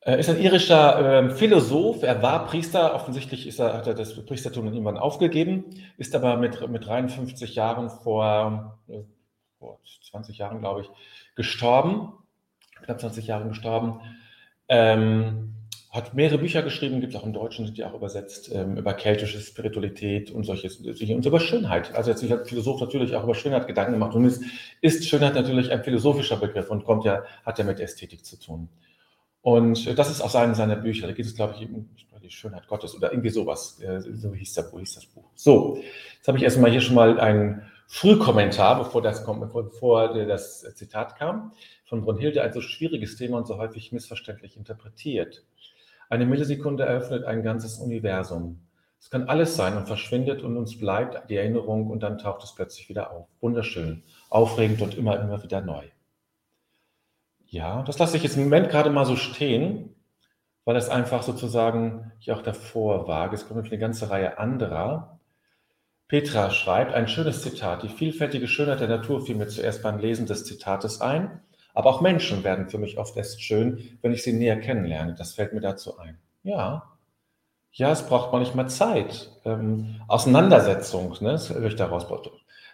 äh, 0.00 0.18
ist 0.18 0.28
ein 0.28 0.40
irischer 0.40 1.18
ähm, 1.18 1.30
Philosoph. 1.30 2.02
Er 2.02 2.22
war 2.22 2.46
Priester. 2.46 2.94
Offensichtlich 2.94 3.46
ist 3.46 3.60
er, 3.60 3.74
hat 3.74 3.86
er 3.86 3.94
das 3.94 4.14
Priestertum 4.26 4.66
irgendwann 4.66 4.98
aufgegeben, 4.98 5.64
ist 5.96 6.14
aber 6.14 6.36
mit, 6.36 6.68
mit 6.68 6.86
53 6.86 7.54
Jahren 7.54 7.88
vor, 7.88 8.78
äh, 8.88 9.04
vor 9.58 9.78
20 10.10 10.38
Jahren, 10.38 10.60
glaube 10.60 10.82
ich, 10.82 10.90
gestorben. 11.36 12.12
Knapp 12.82 13.00
20 13.00 13.26
Jahren 13.26 13.48
gestorben. 13.48 14.00
Ähm, 14.68 15.54
hat 15.92 16.14
mehrere 16.14 16.38
Bücher 16.38 16.62
geschrieben, 16.62 17.00
gibt 17.02 17.14
es 17.14 17.20
auch 17.20 17.26
im 17.26 17.34
Deutschen, 17.34 17.66
sind 17.66 17.76
die 17.76 17.84
auch 17.84 17.92
übersetzt, 17.92 18.50
ähm, 18.54 18.78
über 18.78 18.94
keltische 18.94 19.38
Spiritualität 19.38 20.30
und 20.30 20.44
solches, 20.44 20.76
und 20.78 21.26
über 21.26 21.38
Schönheit. 21.38 21.94
Also 21.94 22.10
jetzt 22.10 22.24
als 22.32 22.48
Philosoph 22.48 22.80
natürlich 22.80 23.14
auch 23.14 23.24
über 23.24 23.34
Schönheit 23.34 23.66
Gedanken 23.66 23.92
gemacht. 23.92 24.14
Und 24.14 24.24
es 24.24 24.40
ist 24.80 25.06
Schönheit 25.06 25.34
natürlich 25.34 25.70
ein 25.70 25.84
philosophischer 25.84 26.38
Begriff 26.38 26.70
und 26.70 26.84
kommt 26.84 27.04
ja, 27.04 27.24
hat 27.44 27.58
ja 27.58 27.64
mit 27.64 27.78
Ästhetik 27.78 28.24
zu 28.24 28.40
tun. 28.40 28.70
Und 29.42 29.98
das 29.98 30.10
ist 30.10 30.22
aus 30.22 30.34
einem 30.34 30.54
seiner 30.54 30.76
Bücher. 30.76 31.06
Da 31.06 31.12
geht 31.12 31.26
es, 31.26 31.34
glaube 31.34 31.56
ich, 31.58 31.68
um 31.68 31.90
die 32.22 32.30
Schönheit 32.30 32.68
Gottes 32.68 32.96
oder 32.96 33.12
irgendwie 33.12 33.30
sowas. 33.30 33.78
So 33.98 34.32
hieß, 34.32 34.54
der, 34.54 34.70
hieß 34.70 34.94
das 34.94 35.06
Buch. 35.06 35.28
So, 35.34 35.78
jetzt 36.16 36.26
habe 36.26 36.38
ich 36.38 36.44
erstmal 36.44 36.70
hier 36.70 36.80
schon 36.80 36.94
mal 36.94 37.20
einen 37.20 37.62
Frühkommentar, 37.86 38.78
bevor 38.78 39.02
das, 39.02 39.26
bevor 39.26 40.14
das 40.14 40.62
Zitat 40.74 41.18
kam, 41.18 41.52
von 41.84 42.00
Brunhilde, 42.00 42.40
ein 42.42 42.52
so 42.54 42.62
schwieriges 42.62 43.16
Thema 43.16 43.36
und 43.36 43.46
so 43.46 43.58
häufig 43.58 43.92
missverständlich 43.92 44.56
interpretiert. 44.56 45.44
Eine 46.12 46.26
Millisekunde 46.26 46.84
eröffnet 46.84 47.24
ein 47.24 47.42
ganzes 47.42 47.78
Universum. 47.78 48.60
Es 49.00 49.08
kann 49.08 49.30
alles 49.30 49.56
sein 49.56 49.78
und 49.78 49.86
verschwindet 49.86 50.42
und 50.42 50.58
uns 50.58 50.78
bleibt 50.78 51.30
die 51.30 51.36
Erinnerung 51.36 51.88
und 51.88 52.02
dann 52.02 52.18
taucht 52.18 52.44
es 52.44 52.54
plötzlich 52.54 52.90
wieder 52.90 53.12
auf. 53.12 53.28
Wunderschön, 53.40 54.02
aufregend 54.28 54.82
und 54.82 54.94
immer, 54.94 55.18
immer 55.18 55.42
wieder 55.42 55.62
neu. 55.62 55.84
Ja, 57.46 57.82
das 57.84 57.98
lasse 57.98 58.18
ich 58.18 58.24
jetzt 58.24 58.36
im 58.36 58.42
Moment 58.42 58.68
gerade 58.68 58.90
mal 58.90 59.06
so 59.06 59.16
stehen, 59.16 59.94
weil 60.66 60.76
es 60.76 60.90
einfach 60.90 61.22
sozusagen 61.22 62.12
ich 62.20 62.30
auch 62.30 62.42
davor 62.42 63.08
wage. 63.08 63.34
Es 63.34 63.48
kommt 63.48 63.56
nämlich 63.56 63.72
eine 63.72 63.80
ganze 63.80 64.10
Reihe 64.10 64.36
anderer. 64.36 65.18
Petra 66.08 66.50
schreibt 66.50 66.92
ein 66.92 67.08
schönes 67.08 67.40
Zitat. 67.40 67.84
Die 67.84 67.88
vielfältige 67.88 68.48
Schönheit 68.48 68.80
der 68.80 68.88
Natur 68.88 69.24
fiel 69.24 69.36
mir 69.36 69.48
zuerst 69.48 69.82
beim 69.82 69.98
Lesen 69.98 70.26
des 70.26 70.44
Zitates 70.44 71.00
ein. 71.00 71.40
Aber 71.74 71.90
auch 71.90 72.00
Menschen 72.00 72.44
werden 72.44 72.68
für 72.68 72.78
mich 72.78 72.98
oft 72.98 73.16
erst 73.16 73.42
schön, 73.42 73.98
wenn 74.02 74.12
ich 74.12 74.22
sie 74.22 74.32
näher 74.32 74.60
kennenlerne. 74.60 75.14
Das 75.14 75.34
fällt 75.34 75.52
mir 75.52 75.60
dazu 75.60 75.98
ein. 75.98 76.18
Ja, 76.42 76.92
ja, 77.74 77.90
es 77.90 78.06
braucht 78.06 78.32
manchmal 78.32 78.68
Zeit, 78.68 79.30
ähm, 79.46 79.96
Auseinandersetzung, 80.06 81.16
ne, 81.20 81.32
das 81.32 81.48
höre 81.48 81.64
ich 81.64 81.76
daraus. 81.76 82.06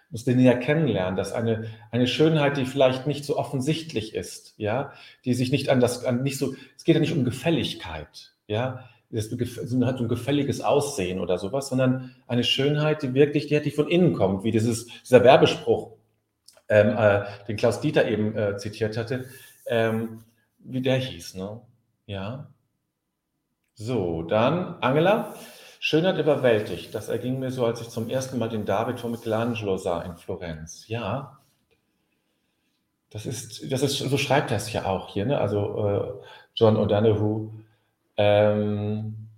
Muss 0.09 0.25
den 0.25 0.37
näher 0.37 0.59
kennenlernen, 0.59 1.15
dass 1.15 1.31
eine, 1.31 1.67
eine 1.91 2.05
Schönheit, 2.05 2.57
die 2.57 2.65
vielleicht 2.65 3.07
nicht 3.07 3.23
so 3.23 3.37
offensichtlich 3.37 4.13
ist, 4.13 4.55
ja, 4.57 4.91
die 5.23 5.33
sich 5.35 5.51
nicht 5.51 5.69
an 5.69 5.79
das, 5.79 6.03
an 6.03 6.23
nicht 6.23 6.37
so, 6.37 6.53
es 6.75 6.83
geht 6.83 6.95
ja 6.95 7.01
nicht 7.01 7.13
um 7.13 7.23
Gefälligkeit, 7.23 8.33
ja, 8.47 8.89
es 9.11 9.31
hat 9.31 9.99
ein 9.99 10.07
gefälliges 10.07 10.61
Aussehen 10.61 11.19
oder 11.19 11.37
sowas, 11.37 11.69
sondern 11.69 12.15
eine 12.27 12.43
Schönheit, 12.43 13.01
die 13.01 13.13
wirklich, 13.13 13.47
die, 13.47 13.59
die 13.61 13.71
von 13.71 13.87
innen 13.87 14.13
kommt, 14.13 14.43
wie 14.43 14.51
dieses, 14.51 14.87
dieser 15.01 15.23
Werbespruch, 15.23 15.93
ähm, 16.69 16.95
äh, 16.97 17.25
den 17.47 17.57
Klaus 17.57 17.81
Dieter 17.81 18.07
eben 18.07 18.35
äh, 18.37 18.57
zitiert 18.57 18.97
hatte, 18.97 19.25
ähm, 19.65 20.23
wie 20.59 20.81
der 20.81 20.97
hieß. 20.97 21.35
Ne? 21.35 21.61
Ja. 22.05 22.47
So, 23.73 24.23
dann 24.23 24.75
Angela. 24.81 25.35
Schönheit 25.81 26.17
überwältigt. 26.17 26.93
Das 26.93 27.07
erging 27.07 27.39
mir 27.39 27.51
so, 27.51 27.65
als 27.65 27.79
ich 27.79 27.89
zum 27.89 28.09
ersten 28.09 28.37
Mal 28.37 28.49
den 28.49 28.65
David 28.65 28.99
von 28.99 29.11
Michelangelo 29.11 29.77
sah 29.77 30.01
in 30.01 30.17
Florenz. 30.17 30.85
Ja, 30.89 31.39
das 33.09 33.25
ist, 33.25 33.71
das 33.71 33.81
ist, 33.81 33.97
so 33.97 34.17
schreibt 34.17 34.51
er 34.51 34.57
es 34.57 34.71
ja 34.71 34.85
auch 34.85 35.09
hier, 35.13 35.25
ne? 35.25 35.39
also 35.39 35.87
äh, 35.87 36.25
John 36.55 36.77
O'Donoghue. 36.77 37.49
Ähm, 38.17 39.29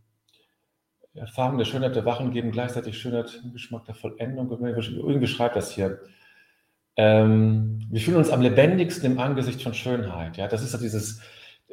Erfahrung 1.14 1.58
der 1.58 1.66
Schönheit 1.66 1.96
der 1.96 2.06
Wachen 2.06 2.32
geben 2.32 2.52
gleichzeitig 2.52 2.98
Schönheit, 2.98 3.42
Geschmack 3.54 3.86
der 3.86 3.96
Vollendung. 3.96 4.50
Irgendwie 4.50 5.28
schreibt 5.28 5.56
das 5.56 5.72
hier. 5.72 6.00
Ähm, 7.04 7.80
wir 7.90 8.00
fühlen 8.00 8.18
uns 8.18 8.30
am 8.30 8.42
lebendigsten 8.42 9.12
im 9.14 9.20
Angesicht 9.20 9.64
von 9.64 9.74
Schönheit. 9.74 10.38
Ja, 10.38 10.48
das 10.48 10.62
ist 10.62 10.74
ja 10.74 10.78
dieses, 10.78 11.20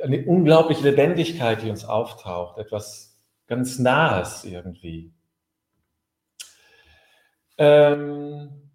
eine 0.03 0.25
unglaubliche 0.25 0.89
Lebendigkeit, 0.89 1.63
die 1.63 1.69
uns 1.69 1.85
auftaucht, 1.85 2.57
etwas 2.57 3.21
ganz 3.47 3.79
Nahes 3.79 4.45
irgendwie. 4.45 5.13
Ähm, 7.59 8.71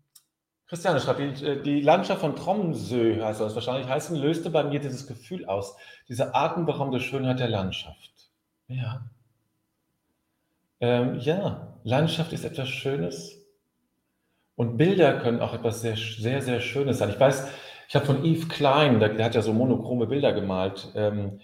Christiane 0.67 1.00
schreibt, 1.00 1.41
die, 1.41 1.43
äh, 1.43 1.60
die, 1.60 1.81
Landschaft 1.81 2.22
von 2.22 2.36
Tromsø 2.36 3.19
heißt 3.19 3.41
das 3.41 3.55
wahrscheinlich 3.55 3.88
heißen, 3.88 4.15
löste 4.15 4.51
bei 4.51 4.63
mir 4.63 4.79
dieses 4.79 5.07
Gefühl 5.07 5.45
aus, 5.45 5.75
diese 6.07 6.36
atemberaubende 6.36 7.00
Schönheit 7.00 7.39
der 7.39 7.50
Landschaft. 7.50 8.29
Ja. 8.67 9.10
Ähm, 10.79 11.17
ja, 11.19 11.79
Landschaft 11.83 12.31
ist 12.31 12.45
etwas 12.45 12.69
Schönes, 12.69 13.42
und 14.55 14.77
Bilder 14.77 15.19
können 15.19 15.39
auch 15.39 15.53
etwas 15.53 15.81
sehr, 15.81 15.95
sehr, 15.95 16.41
sehr 16.41 16.60
Schönes 16.60 17.00
sein. 17.00 17.10
Ich 17.10 17.19
weiß, 17.19 17.48
ich 17.88 17.95
habe 17.95 18.05
von 18.05 18.24
Yves 18.24 18.50
Klein, 18.50 19.00
der, 19.00 19.10
der, 19.10 19.25
hat 19.25 19.36
ja 19.36 19.41
so 19.41 19.53
monochrome 19.53 20.07
Bilder 20.07 20.33
gemalt, 20.33 20.89
ähm, 20.95 21.39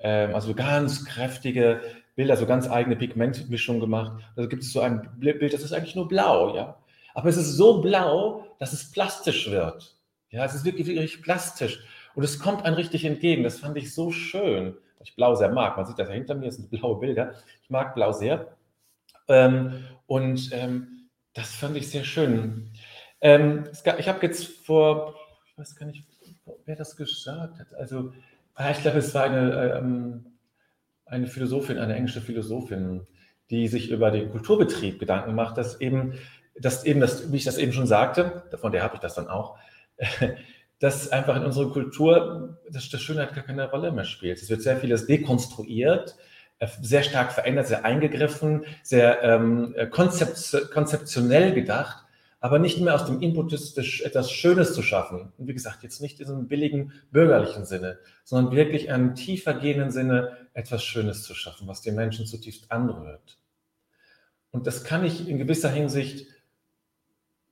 ähm, 0.00 0.34
also 0.34 0.54
ganz 0.54 1.04
kräftige 1.04 1.80
Bilder, 2.16 2.36
so 2.36 2.46
ganz 2.46 2.70
eigene 2.70 2.96
Pigmentmischung 2.96 3.80
gemacht. 3.80 4.22
Da 4.36 4.46
gibt 4.46 4.62
es 4.62 4.72
so 4.72 4.80
ein 4.80 5.08
Bild, 5.18 5.52
das 5.52 5.62
ist 5.62 5.72
eigentlich 5.72 5.96
nur 5.96 6.08
blau, 6.08 6.54
ja. 6.54 6.76
Aber 7.14 7.28
es 7.28 7.36
ist 7.36 7.56
so 7.56 7.80
blau, 7.80 8.46
dass 8.58 8.72
es 8.72 8.90
plastisch 8.90 9.50
wird. 9.50 9.96
Ja, 10.30 10.44
es 10.44 10.54
ist 10.54 10.64
wirklich, 10.64 10.86
wirklich 10.86 11.22
plastisch. 11.22 11.80
Und 12.14 12.24
es 12.24 12.38
kommt 12.38 12.64
einem 12.64 12.76
richtig 12.76 13.04
entgegen. 13.04 13.44
Das 13.44 13.58
fand 13.58 13.76
ich 13.76 13.94
so 13.94 14.10
schön. 14.10 14.76
Ich 15.02 15.14
Blau 15.14 15.34
sehr 15.34 15.50
mag. 15.50 15.76
Man 15.76 15.86
sieht 15.86 15.98
das 15.98 16.08
ja 16.08 16.14
hinter 16.14 16.34
mir, 16.34 16.46
das 16.46 16.56
sind 16.56 16.70
blaue 16.70 16.98
Bilder. 16.98 17.34
Ich 17.62 17.70
mag 17.70 17.94
Blau 17.94 18.12
sehr. 18.12 18.56
Ähm, 19.28 19.84
und 20.06 20.50
ähm, 20.52 20.93
das 21.34 21.54
fand 21.54 21.76
ich 21.76 21.88
sehr 21.88 22.04
schön. 22.04 22.70
Ähm, 23.20 23.64
gab, 23.84 23.98
ich 23.98 24.08
habe 24.08 24.24
jetzt 24.24 24.44
vor, 24.64 25.14
ich 25.46 25.58
weiß 25.58 25.76
gar 25.76 25.86
nicht, 25.86 26.04
wer 26.64 26.76
das 26.76 26.96
gesagt 26.96 27.58
hat. 27.58 27.74
Also, 27.74 28.12
ah, 28.54 28.70
ich 28.70 28.80
glaube, 28.80 28.98
es 28.98 29.14
war 29.14 29.24
eine, 29.24 29.74
ähm, 29.78 30.26
eine 31.06 31.26
Philosophin, 31.26 31.78
eine 31.78 31.94
englische 31.94 32.20
Philosophin, 32.20 33.06
die 33.50 33.68
sich 33.68 33.90
über 33.90 34.10
den 34.10 34.30
Kulturbetrieb 34.30 34.98
Gedanken 34.98 35.34
macht, 35.34 35.58
dass 35.58 35.80
eben, 35.80 36.14
dass 36.58 36.84
eben 36.84 37.00
das, 37.00 37.30
wie 37.32 37.36
ich 37.36 37.44
das 37.44 37.58
eben 37.58 37.72
schon 37.72 37.86
sagte, 37.86 38.44
von 38.56 38.72
der 38.72 38.82
habe 38.82 38.94
ich 38.94 39.00
das 39.00 39.14
dann 39.14 39.28
auch, 39.28 39.58
dass 40.78 41.10
einfach 41.10 41.36
in 41.36 41.44
unserer 41.44 41.72
Kultur 41.72 42.58
das, 42.70 42.88
das 42.88 43.00
Schönheit 43.00 43.34
gar 43.34 43.44
keine 43.44 43.70
Rolle 43.70 43.92
mehr 43.92 44.04
spielt. 44.04 44.40
Es 44.40 44.50
wird 44.50 44.62
sehr 44.62 44.76
vieles 44.76 45.06
dekonstruiert, 45.06 46.16
sehr 46.80 47.02
stark 47.02 47.32
verändert, 47.32 47.66
sehr 47.66 47.84
eingegriffen, 47.84 48.64
sehr 48.82 49.22
ähm, 49.22 49.74
konzeptionell 49.90 51.52
gedacht 51.52 52.04
aber 52.44 52.58
nicht 52.58 52.78
mehr 52.78 52.94
aus 52.94 53.06
dem 53.06 53.22
Impetus, 53.22 53.74
etwas 54.02 54.30
Schönes 54.30 54.74
zu 54.74 54.82
schaffen. 54.82 55.32
Und 55.38 55.48
wie 55.48 55.54
gesagt, 55.54 55.82
jetzt 55.82 56.02
nicht 56.02 56.20
in 56.20 56.28
einem 56.28 56.46
billigen 56.46 56.92
bürgerlichen 57.10 57.64
Sinne, 57.64 57.98
sondern 58.22 58.54
wirklich 58.54 58.84
in 58.84 58.92
einem 58.92 59.14
tiefer 59.14 59.54
gehenden 59.54 59.90
Sinne 59.90 60.36
etwas 60.52 60.84
Schönes 60.84 61.22
zu 61.22 61.34
schaffen, 61.34 61.66
was 61.66 61.80
den 61.80 61.94
Menschen 61.94 62.26
zutiefst 62.26 62.70
anrührt. 62.70 63.38
Und 64.50 64.66
das 64.66 64.84
kann 64.84 65.06
ich 65.06 65.26
in 65.26 65.38
gewisser 65.38 65.70
Hinsicht 65.70 66.26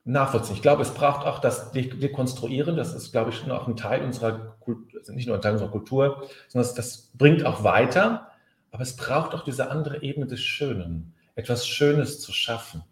nachvollziehen. 0.04 0.56
Ich 0.56 0.62
glaube, 0.62 0.82
es 0.82 0.92
braucht 0.92 1.26
auch 1.26 1.38
das 1.38 1.72
Dekonstruieren. 1.72 2.76
Das 2.76 2.92
ist, 2.92 3.12
glaube 3.12 3.30
ich, 3.30 3.36
schon 3.36 3.50
auch 3.50 3.68
ein 3.68 3.76
Teil 3.76 4.04
unserer 4.04 4.58
Kultur, 4.60 5.00
also 5.00 5.14
nicht 5.14 5.26
nur 5.26 5.36
ein 5.36 5.42
Teil 5.42 5.52
unserer 5.52 5.70
Kultur, 5.70 6.28
sondern 6.48 6.68
das, 6.68 6.74
das 6.74 7.10
bringt 7.14 7.46
auch 7.46 7.64
weiter. 7.64 8.30
Aber 8.72 8.82
es 8.82 8.96
braucht 8.96 9.34
auch 9.34 9.44
diese 9.44 9.70
andere 9.70 10.02
Ebene 10.02 10.26
des 10.26 10.40
Schönen, 10.40 11.14
etwas 11.36 11.68
Schönes 11.68 12.20
zu 12.20 12.32
schaffen 12.32 12.82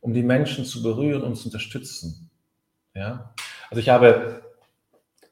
um 0.00 0.12
die 0.14 0.22
Menschen 0.22 0.64
zu 0.64 0.82
berühren 0.82 1.22
und 1.22 1.36
zu 1.36 1.46
unterstützen. 1.46 2.30
Ja? 2.94 3.34
Also 3.70 3.80
ich 3.80 3.88
habe, 3.88 4.42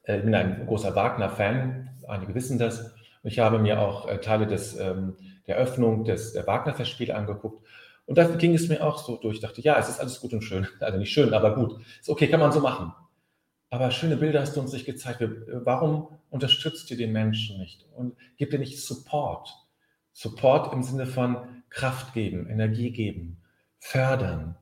äh, 0.03 0.17
ich 0.17 0.23
bin 0.23 0.35
ein 0.35 0.65
großer 0.65 0.95
Wagner-Fan, 0.95 1.89
einige 2.07 2.35
wissen 2.35 2.57
das, 2.59 2.93
und 3.23 3.31
ich 3.31 3.39
habe 3.39 3.59
mir 3.59 3.79
auch 3.81 4.07
äh, 4.07 4.19
Teile 4.19 4.47
des, 4.47 4.77
ähm, 4.79 5.15
der 5.47 5.57
Öffnung 5.57 6.03
des 6.03 6.35
Wagner-Festspiele 6.35 7.15
angeguckt. 7.15 7.65
Und 8.05 8.17
da 8.17 8.23
ging 8.23 8.53
es 8.53 8.69
mir 8.69 8.85
auch 8.85 8.99
so 8.99 9.17
durch. 9.17 9.35
Ich 9.35 9.41
dachte, 9.41 9.61
ja, 9.61 9.77
es 9.77 9.89
ist 9.89 9.99
alles 9.99 10.21
gut 10.21 10.33
und 10.33 10.41
schön. 10.41 10.67
Also 10.79 10.97
nicht 10.97 11.11
schön, 11.11 11.33
aber 11.33 11.55
gut. 11.55 11.81
Ist 11.99 12.09
okay, 12.09 12.27
kann 12.27 12.39
man 12.39 12.51
so 12.51 12.61
machen. 12.61 12.93
Aber 13.69 13.91
schöne 13.91 14.17
Bilder 14.17 14.41
hast 14.41 14.55
du 14.55 14.61
uns 14.61 14.71
nicht 14.71 14.85
gezeigt. 14.85 15.21
Warum 15.47 16.07
unterstützt 16.29 16.89
ihr 16.89 16.97
den 16.97 17.11
Menschen 17.11 17.59
nicht? 17.59 17.85
Und 17.95 18.15
gibt 18.37 18.53
ihr 18.53 18.59
nicht 18.59 18.81
Support? 18.81 19.53
Support 20.13 20.73
im 20.73 20.83
Sinne 20.83 21.05
von 21.05 21.37
Kraft 21.69 22.13
geben, 22.13 22.49
Energie 22.49 22.91
geben, 22.91 23.41
fördern, 23.79 24.55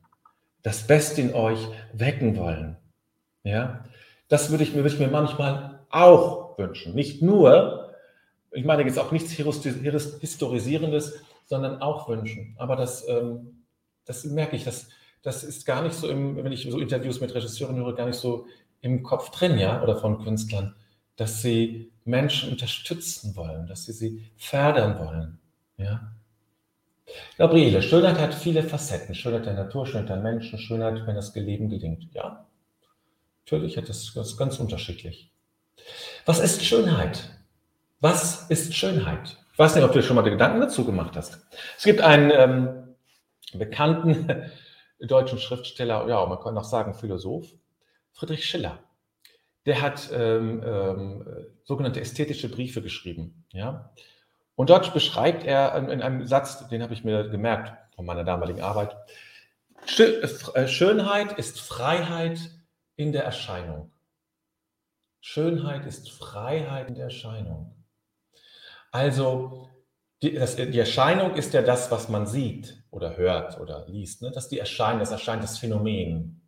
das 0.63 0.87
Beste 0.87 1.21
in 1.21 1.33
euch 1.33 1.59
wecken 1.93 2.35
wollen. 2.35 2.77
Ja, 3.43 3.85
das 4.27 4.49
würde 4.49 4.63
ich 4.63 4.71
mir, 4.71 4.77
würde 4.77 4.95
ich 4.95 4.99
mir 4.99 5.07
manchmal 5.07 5.85
auch 5.89 6.57
wünschen. 6.57 6.95
Nicht 6.95 7.21
nur, 7.21 7.93
ich 8.51 8.65
meine 8.65 8.83
jetzt 8.83 8.97
auch 8.97 9.11
nichts 9.11 9.31
Historisierendes, 9.31 11.21
sondern 11.45 11.81
auch 11.81 12.09
wünschen. 12.09 12.55
Aber 12.57 12.75
das, 12.75 13.07
ähm, 13.07 13.63
das 14.05 14.25
merke 14.25 14.55
ich, 14.55 14.63
das, 14.63 14.89
das 15.21 15.43
ist 15.43 15.65
gar 15.65 15.83
nicht 15.83 15.93
so, 15.93 16.09
im, 16.09 16.35
wenn 16.43 16.51
ich 16.51 16.67
so 16.69 16.79
Interviews 16.79 17.21
mit 17.21 17.33
Regisseuren 17.33 17.75
höre, 17.75 17.93
gar 17.93 18.07
nicht 18.07 18.19
so 18.19 18.47
im 18.85 19.01
Kopf 19.01 19.31
drin, 19.31 19.57
ja, 19.57 19.81
oder 19.81 19.97
von 19.97 20.23
Künstlern, 20.23 20.75
dass 21.15 21.41
sie 21.41 21.91
Menschen 22.03 22.51
unterstützen 22.51 23.35
wollen, 23.35 23.65
dass 23.65 23.85
sie 23.85 23.93
sie 23.93 24.31
fördern 24.37 24.99
wollen, 24.99 25.39
ja. 25.77 26.11
Gabriele, 27.37 27.81
Schönheit 27.81 28.19
hat 28.19 28.33
viele 28.33 28.63
Facetten. 28.63 29.13
Schönheit 29.13 29.45
der 29.45 29.53
Natur, 29.53 29.85
Schönheit 29.85 30.09
der 30.09 30.17
Menschen, 30.17 30.57
Schönheit, 30.57 31.05
wenn 31.05 31.15
das 31.15 31.35
Leben 31.35 31.69
gelingt. 31.69 32.13
Ja, 32.13 32.45
natürlich 33.43 33.77
hat 33.77 33.89
das, 33.89 34.13
das 34.13 34.37
ganz 34.37 34.59
unterschiedlich. 34.59 35.31
Was 36.25 36.39
ist 36.39 36.63
Schönheit? 36.63 37.29
Was 37.99 38.49
ist 38.49 38.75
Schönheit? 38.75 39.37
Ich 39.53 39.59
weiß 39.59 39.75
nicht, 39.75 39.83
ob 39.83 39.93
du 39.93 39.99
dir 39.99 40.05
schon 40.05 40.15
mal 40.15 40.23
Gedanken 40.23 40.59
dazu 40.59 40.83
gemacht 40.85 41.15
hast. 41.15 41.39
Es 41.77 41.83
gibt 41.83 42.01
einen 42.01 42.31
ähm, 42.31 42.95
bekannten 43.53 44.51
deutschen 44.99 45.39
Schriftsteller, 45.39 46.07
ja, 46.07 46.25
man 46.25 46.39
kann 46.39 46.57
auch 46.57 46.63
sagen 46.63 46.93
Philosoph, 46.93 47.47
Friedrich 48.11 48.45
Schiller. 48.45 48.79
Der 49.65 49.81
hat 49.81 50.09
ähm, 50.13 50.61
ähm, 50.63 51.47
sogenannte 51.63 51.99
ästhetische 51.99 52.49
Briefe 52.49 52.81
geschrieben. 52.81 53.45
Ja? 53.51 53.91
Und 54.55 54.69
dort 54.69 54.93
beschreibt 54.93 55.43
er 55.43 55.75
in 55.89 56.01
einem 56.01 56.25
Satz, 56.25 56.67
den 56.67 56.83
habe 56.83 56.93
ich 56.93 57.03
mir 57.03 57.27
gemerkt 57.29 57.73
von 57.95 58.05
meiner 58.05 58.23
damaligen 58.23 58.61
Arbeit, 58.61 58.95
äh, 59.97 60.67
Schönheit 60.67 61.33
ist 61.33 61.59
Freiheit 61.59 62.39
in 62.95 63.11
der 63.11 63.23
Erscheinung. 63.23 63.91
Schönheit 65.21 65.85
ist 65.85 66.11
Freiheit 66.11 66.87
in 66.87 66.95
der 66.95 67.05
Erscheinung. 67.05 67.75
Also 68.91 69.69
die, 70.21 70.33
das, 70.33 70.55
die, 70.55 70.79
Erscheinung 70.79 71.35
ist 71.35 71.53
ja 71.53 71.61
das, 71.61 71.91
was 71.91 72.09
man 72.09 72.25
sieht 72.25 72.83
oder 72.89 73.17
hört 73.17 73.59
oder 73.59 73.85
liest. 73.87 74.21
Ne? 74.21 74.31
Das 74.31 74.49
die 74.49 74.59
Erscheinung, 74.59 74.99
das 74.99 75.11
erscheint 75.11 75.43
das 75.43 75.57
Phänomen. 75.57 76.41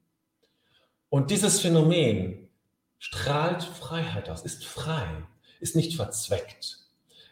Und 1.10 1.32
dieses 1.32 1.60
Phänomen 1.60 2.47
strahlt 3.00 3.64
Freiheit 3.64 4.30
aus, 4.30 4.44
ist 4.44 4.66
frei, 4.66 5.08
ist 5.60 5.76
nicht 5.76 5.96
verzweckt 5.96 6.78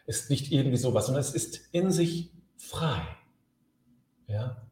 ist 0.06 0.30
nicht 0.30 0.52
irgendwie 0.52 0.76
sowas, 0.76 1.06
sondern 1.06 1.20
es 1.20 1.34
ist 1.34 1.68
in 1.72 1.90
sich 1.90 2.30
frei. 2.56 3.02
Ja? 4.28 4.62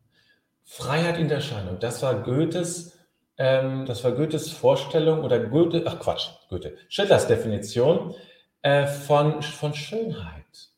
Freiheit 0.62 1.18
in 1.18 1.28
der 1.28 1.38
Erscheinung. 1.38 1.78
Das 1.80 2.02
war 2.02 2.22
Goethes, 2.22 2.98
ähm, 3.36 3.84
das 3.86 4.02
war 4.04 4.12
Goethes 4.12 4.50
Vorstellung 4.50 5.22
oder 5.22 5.40
Goethe, 5.40 5.82
ach 5.86 5.98
Quatsch, 5.98 6.28
Goethe, 6.48 6.76
Schillers 6.88 7.26
Definition 7.26 8.14
äh, 8.62 8.86
von, 8.86 9.42
von 9.42 9.74
Schönheit. 9.74 10.70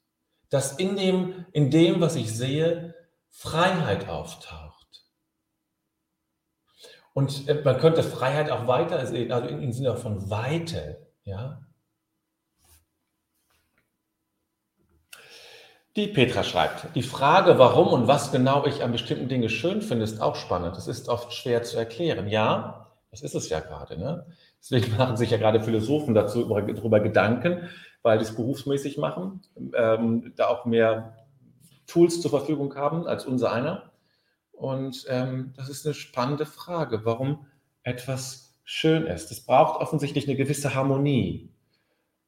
Dass 0.49 0.73
in 0.73 0.97
dem, 0.97 1.45
in 1.53 1.71
dem, 1.71 2.01
was 2.01 2.17
ich 2.17 2.35
sehe, 2.35 2.95
Freiheit 3.31 4.09
auftaucht. 4.09 4.76
Und 7.17 7.49
äh, 7.49 7.63
man 7.65 7.79
könnte 7.79 8.03
Freiheit 8.03 8.51
auch 8.51 8.67
weiter 8.67 9.07
sehen, 9.07 9.33
also 9.33 9.49
im 9.49 9.73
Sinne 9.73 9.97
von 9.97 10.29
Weite, 10.29 10.99
ja. 11.25 11.63
Die 15.97 16.09
Petra 16.09 16.45
schreibt, 16.45 16.95
die 16.95 17.03
Frage, 17.03 17.59
warum 17.59 17.89
und 17.89 18.07
was 18.07 18.33
genau 18.33 18.67
ich 18.67 18.85
an 18.85 18.93
bestimmten 18.93 19.29
Dingen 19.29 19.49
schön 19.49 19.81
finde, 19.81 20.05
ist 20.05 20.21
auch 20.21 20.37
spannend. 20.37 20.77
Das 20.77 20.89
ist 20.89 21.09
oft 21.09 21.33
schwer 21.33 21.63
zu 21.63 21.79
erklären. 21.79 22.29
Ja, 22.29 22.93
das 23.11 23.23
ist 23.23 23.35
es 23.35 23.49
ja 23.49 23.61
gerade. 23.61 23.99
Ne? 23.99 24.27
Deswegen 24.61 24.95
machen 24.99 25.17
sich 25.17 25.31
ja 25.31 25.39
gerade 25.39 25.63
Philosophen 25.63 26.13
dazu 26.13 26.47
darüber 26.47 27.01
Gedanken, 27.01 27.71
weil 28.03 28.19
die 28.19 28.25
es 28.25 28.37
berufsmäßig 28.37 28.99
machen, 28.99 29.41
ähm, 29.75 30.35
da 30.37 30.49
auch 30.49 30.67
mehr 30.67 31.17
Tools 31.87 32.21
zur 32.21 32.31
Verfügung 32.31 32.75
haben 32.75 33.07
als 33.07 33.25
unser 33.25 33.53
einer. 33.53 33.91
Und 34.57 35.05
ähm, 35.09 35.53
das 35.55 35.69
ist 35.69 35.85
eine 35.85 35.95
spannende 35.95 36.47
Frage, 36.47 37.05
warum 37.05 37.47
etwas 37.83 38.55
schön 38.65 39.07
ist. 39.07 39.31
Es 39.31 39.45
braucht 39.45 39.81
offensichtlich 39.81 40.27
eine 40.27 40.37
gewisse 40.37 40.75
Harmonie. 40.75 41.51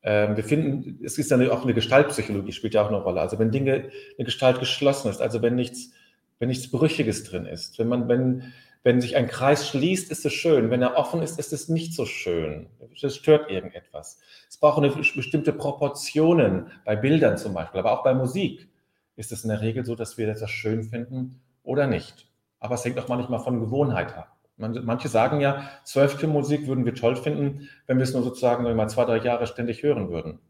Ähm, 0.02 0.36
wir 0.36 0.44
finden, 0.44 1.02
es 1.02 1.18
ist 1.18 1.30
dann 1.30 1.48
auch 1.50 1.64
eine 1.64 1.74
Gestaltpsychologie, 1.74 2.52
spielt 2.52 2.74
ja 2.74 2.82
auch 2.82 2.88
eine 2.88 3.02
Rolle. 3.02 3.22
Also 3.22 3.38
wenn 3.38 3.50
Dinge, 3.50 3.90
eine 4.18 4.24
Gestalt 4.24 4.60
geschlossen 4.60 5.10
ist, 5.10 5.22
also 5.22 5.40
wenn 5.40 5.54
nichts, 5.54 5.90
wenn 6.38 6.48
nichts 6.48 6.70
Brüchiges 6.70 7.24
drin 7.24 7.46
ist, 7.46 7.78
wenn 7.78 7.88
man, 7.88 8.08
wenn, 8.08 8.52
wenn 8.84 9.00
sich 9.00 9.16
ein 9.16 9.26
Kreis 9.26 9.66
schließt, 9.66 10.10
ist 10.10 10.26
es 10.26 10.34
schön. 10.34 10.70
Wenn 10.70 10.82
er 10.82 10.98
offen 10.98 11.22
ist, 11.22 11.38
ist 11.38 11.54
es 11.54 11.70
nicht 11.70 11.94
so 11.94 12.04
schön. 12.04 12.68
Das 13.00 13.16
stört 13.16 13.50
irgendetwas. 13.50 14.20
Es 14.50 14.58
braucht 14.58 14.78
eine 14.78 14.90
bestimmte 14.90 15.54
Proportionen 15.54 16.70
bei 16.84 16.94
Bildern 16.94 17.38
zum 17.38 17.54
Beispiel, 17.54 17.80
aber 17.80 17.98
auch 17.98 18.04
bei 18.04 18.12
Musik 18.12 18.68
ist 19.16 19.32
es 19.32 19.44
in 19.44 19.48
der 19.48 19.62
Regel 19.62 19.86
so, 19.86 19.94
dass 19.94 20.18
wir 20.18 20.26
das 20.26 20.48
schön 20.50 20.84
finden 20.84 21.40
oder 21.68 21.87
nicht. 21.87 22.26
Aber 22.59 22.74
es 22.74 22.85
hängt 22.85 22.98
auch 22.98 23.09
manchmal 23.09 23.40
von 23.40 23.61
Gewohnheit 23.61 24.16
ab. 24.16 24.37
Manche 24.57 25.09
sagen 25.09 25.40
ja, 25.40 25.68
Zwölftonmusik 25.85 26.66
würden 26.66 26.85
wir 26.85 26.94
toll 26.94 27.14
finden, 27.14 27.68
wenn 27.87 27.98
wir 27.98 28.02
es 28.02 28.12
nur 28.12 28.24
sozusagen 28.24 28.64
mal 28.74 28.88
zwei, 28.88 29.04
drei 29.04 29.18
Jahre 29.18 29.46
ständig 29.46 29.85
hören 29.85 30.09
würden. 30.11 30.40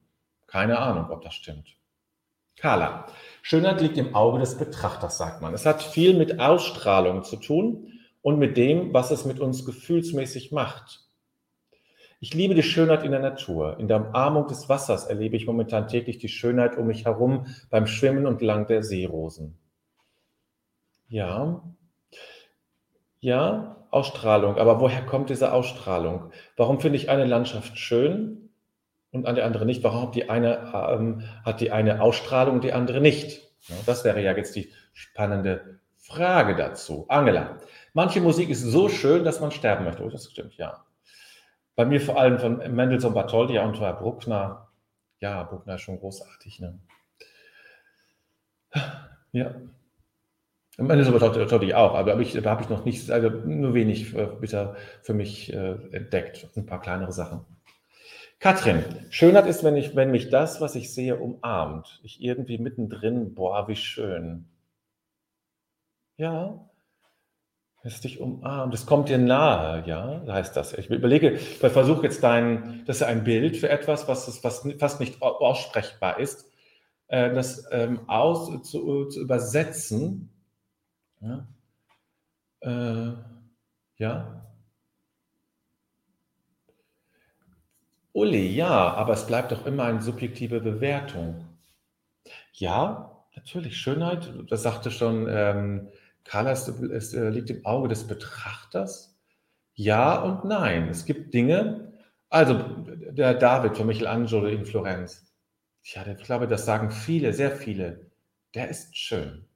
Keine 0.46 0.78
Ahnung, 0.78 1.10
ob 1.10 1.20
das 1.20 1.34
stimmt. 1.34 1.76
Carla. 2.56 3.06
Schönheit 3.42 3.82
liegt 3.82 3.98
im 3.98 4.14
Auge 4.14 4.38
des 4.38 4.56
Betrachters, 4.56 5.18
sagt 5.18 5.42
man. 5.42 5.52
Es 5.52 5.66
hat 5.66 5.82
viel 5.82 6.16
mit 6.16 6.40
Ausstrahlung 6.40 7.22
zu 7.22 7.36
tun 7.36 7.92
und 8.22 8.38
mit 8.38 8.56
dem, 8.56 8.94
was 8.94 9.10
es 9.10 9.26
mit 9.26 9.40
uns 9.40 9.66
gefühlsmäßig 9.66 10.52
macht. 10.52 11.04
Ich 12.20 12.32
liebe 12.32 12.54
die 12.54 12.62
Schönheit 12.62 13.04
in 13.04 13.10
der 13.10 13.20
Natur. 13.20 13.78
In 13.78 13.88
der 13.88 14.08
Umarmung 14.08 14.46
des 14.48 14.68
Wassers 14.68 15.04
erlebe 15.04 15.36
ich 15.36 15.46
momentan 15.46 15.86
täglich 15.86 16.18
die 16.18 16.28
Schönheit 16.28 16.78
um 16.78 16.86
mich 16.86 17.04
herum 17.04 17.46
beim 17.70 17.86
Schwimmen 17.86 18.26
und 18.26 18.40
lang 18.40 18.66
der 18.66 18.82
Seerosen. 18.82 19.58
Ja, 21.08 21.62
ja, 23.20 23.76
Ausstrahlung. 23.90 24.58
Aber 24.58 24.80
woher 24.80 25.04
kommt 25.04 25.30
diese 25.30 25.52
Ausstrahlung? 25.52 26.30
Warum 26.56 26.80
finde 26.80 26.98
ich 26.98 27.10
eine 27.10 27.24
Landschaft 27.24 27.78
schön? 27.78 28.48
und 29.10 29.24
der 29.24 29.44
andere 29.44 29.64
nicht? 29.64 29.82
Warum 29.82 30.02
hat 30.02 30.14
die 30.14 30.28
eine, 30.28 30.72
ähm, 30.74 31.22
hat 31.44 31.60
die 31.60 31.70
eine 31.70 32.00
Ausstrahlung 32.00 32.56
und 32.56 32.64
die 32.64 32.72
andere 32.72 33.00
nicht? 33.00 33.42
Ja, 33.68 33.76
das 33.86 34.04
wäre 34.04 34.22
ja 34.22 34.36
jetzt 34.36 34.54
die 34.54 34.72
spannende 34.92 35.80
Frage 35.96 36.56
dazu. 36.56 37.06
Angela, 37.08 37.58
manche 37.94 38.20
Musik 38.20 38.50
ist 38.50 38.62
so 38.62 38.88
schön, 38.88 39.24
dass 39.24 39.40
man 39.40 39.50
sterben 39.50 39.84
möchte. 39.84 40.04
Oh, 40.04 40.10
das 40.10 40.30
stimmt, 40.30 40.56
ja. 40.56 40.84
Bei 41.74 41.84
mir 41.84 42.00
vor 42.00 42.18
allem 42.18 42.38
von 42.38 42.58
Mendelssohn 42.74 43.14
Bartholdy 43.14 43.58
und 43.58 43.78
Bruckner. 43.78 44.68
Ja, 45.20 45.44
Bruckner 45.44 45.76
ist 45.76 45.82
schon 45.82 45.98
großartig. 45.98 46.60
Ne? 46.60 46.78
Ja. 49.32 49.54
Mendelssohn 50.78 51.18
Bartholdy 51.18 51.74
auch, 51.74 51.94
aber 51.94 52.18
ich, 52.20 52.32
da 52.32 52.50
habe 52.50 52.62
ich 52.62 52.68
noch 52.68 52.84
nicht, 52.84 53.10
also 53.10 53.30
nur 53.30 53.74
wenig 53.74 54.14
äh, 54.14 54.28
bitte 54.40 54.76
für 55.02 55.12
mich 55.12 55.52
äh, 55.52 55.74
entdeckt. 55.90 56.48
Ein 56.56 56.66
paar 56.66 56.80
kleinere 56.80 57.12
Sachen. 57.12 57.44
Katrin, 58.38 58.84
Schönheit 59.10 59.46
ist, 59.46 59.64
wenn, 59.64 59.76
ich, 59.76 59.96
wenn 59.96 60.12
mich 60.12 60.30
das, 60.30 60.60
was 60.60 60.76
ich 60.76 60.94
sehe, 60.94 61.16
umarmt. 61.16 62.00
Ich 62.04 62.22
irgendwie 62.22 62.58
mittendrin, 62.58 63.34
boah, 63.34 63.66
wie 63.66 63.74
schön. 63.74 64.44
Ja, 66.16 66.68
es 67.82 68.00
dich 68.00 68.20
umarmt, 68.20 68.74
es 68.74 68.86
kommt 68.86 69.08
dir 69.08 69.18
nahe, 69.18 69.82
ja, 69.86 70.22
heißt 70.28 70.56
das. 70.56 70.74
Ich 70.74 70.90
überlege, 70.90 71.32
ich 71.32 71.58
versuche 71.58 72.04
jetzt 72.04 72.22
dein, 72.22 72.84
das 72.86 72.96
ist 72.96 73.02
ein 73.02 73.24
Bild 73.24 73.56
für 73.56 73.68
etwas, 73.68 74.06
was, 74.06 74.44
was 74.44 74.68
fast 74.78 75.00
nicht 75.00 75.22
aussprechbar 75.22 76.20
ist, 76.20 76.48
äh, 77.08 77.32
das 77.34 77.66
ähm, 77.72 78.00
aus, 78.08 78.46
zu, 78.62 79.06
zu, 79.06 79.20
übersetzen. 79.20 80.30
Ja. 81.20 81.46
Äh, 82.60 83.12
ja. 83.98 84.44
Uli, 88.12 88.48
ja, 88.48 88.94
aber 88.94 89.12
es 89.12 89.26
bleibt 89.26 89.52
doch 89.52 89.66
immer 89.66 89.84
eine 89.84 90.02
subjektive 90.02 90.60
Bewertung. 90.60 91.46
Ja, 92.52 93.24
natürlich, 93.36 93.76
Schönheit, 93.78 94.32
das 94.48 94.62
sagte 94.62 94.90
schon 94.90 95.26
ähm, 95.28 95.88
Carla, 96.24 96.52
es, 96.52 96.68
es 96.68 97.14
äh, 97.14 97.30
liegt 97.30 97.50
im 97.50 97.64
Auge 97.64 97.88
des 97.88 98.06
Betrachters. 98.06 99.16
Ja 99.74 100.20
und 100.20 100.44
nein. 100.44 100.88
Es 100.88 101.04
gibt 101.04 101.32
Dinge, 101.34 101.92
also 102.30 102.54
der 103.12 103.34
David 103.34 103.76
von 103.76 103.86
Michelangelo 103.86 104.46
in 104.46 104.64
Florenz, 104.66 105.28
ja, 105.84 106.06
ich 106.06 106.22
glaube, 106.24 106.48
das 106.48 106.66
sagen 106.66 106.90
viele, 106.90 107.32
sehr 107.32 107.50
viele, 107.52 108.10
der 108.54 108.68
ist 108.68 108.96
schön. 108.96 109.46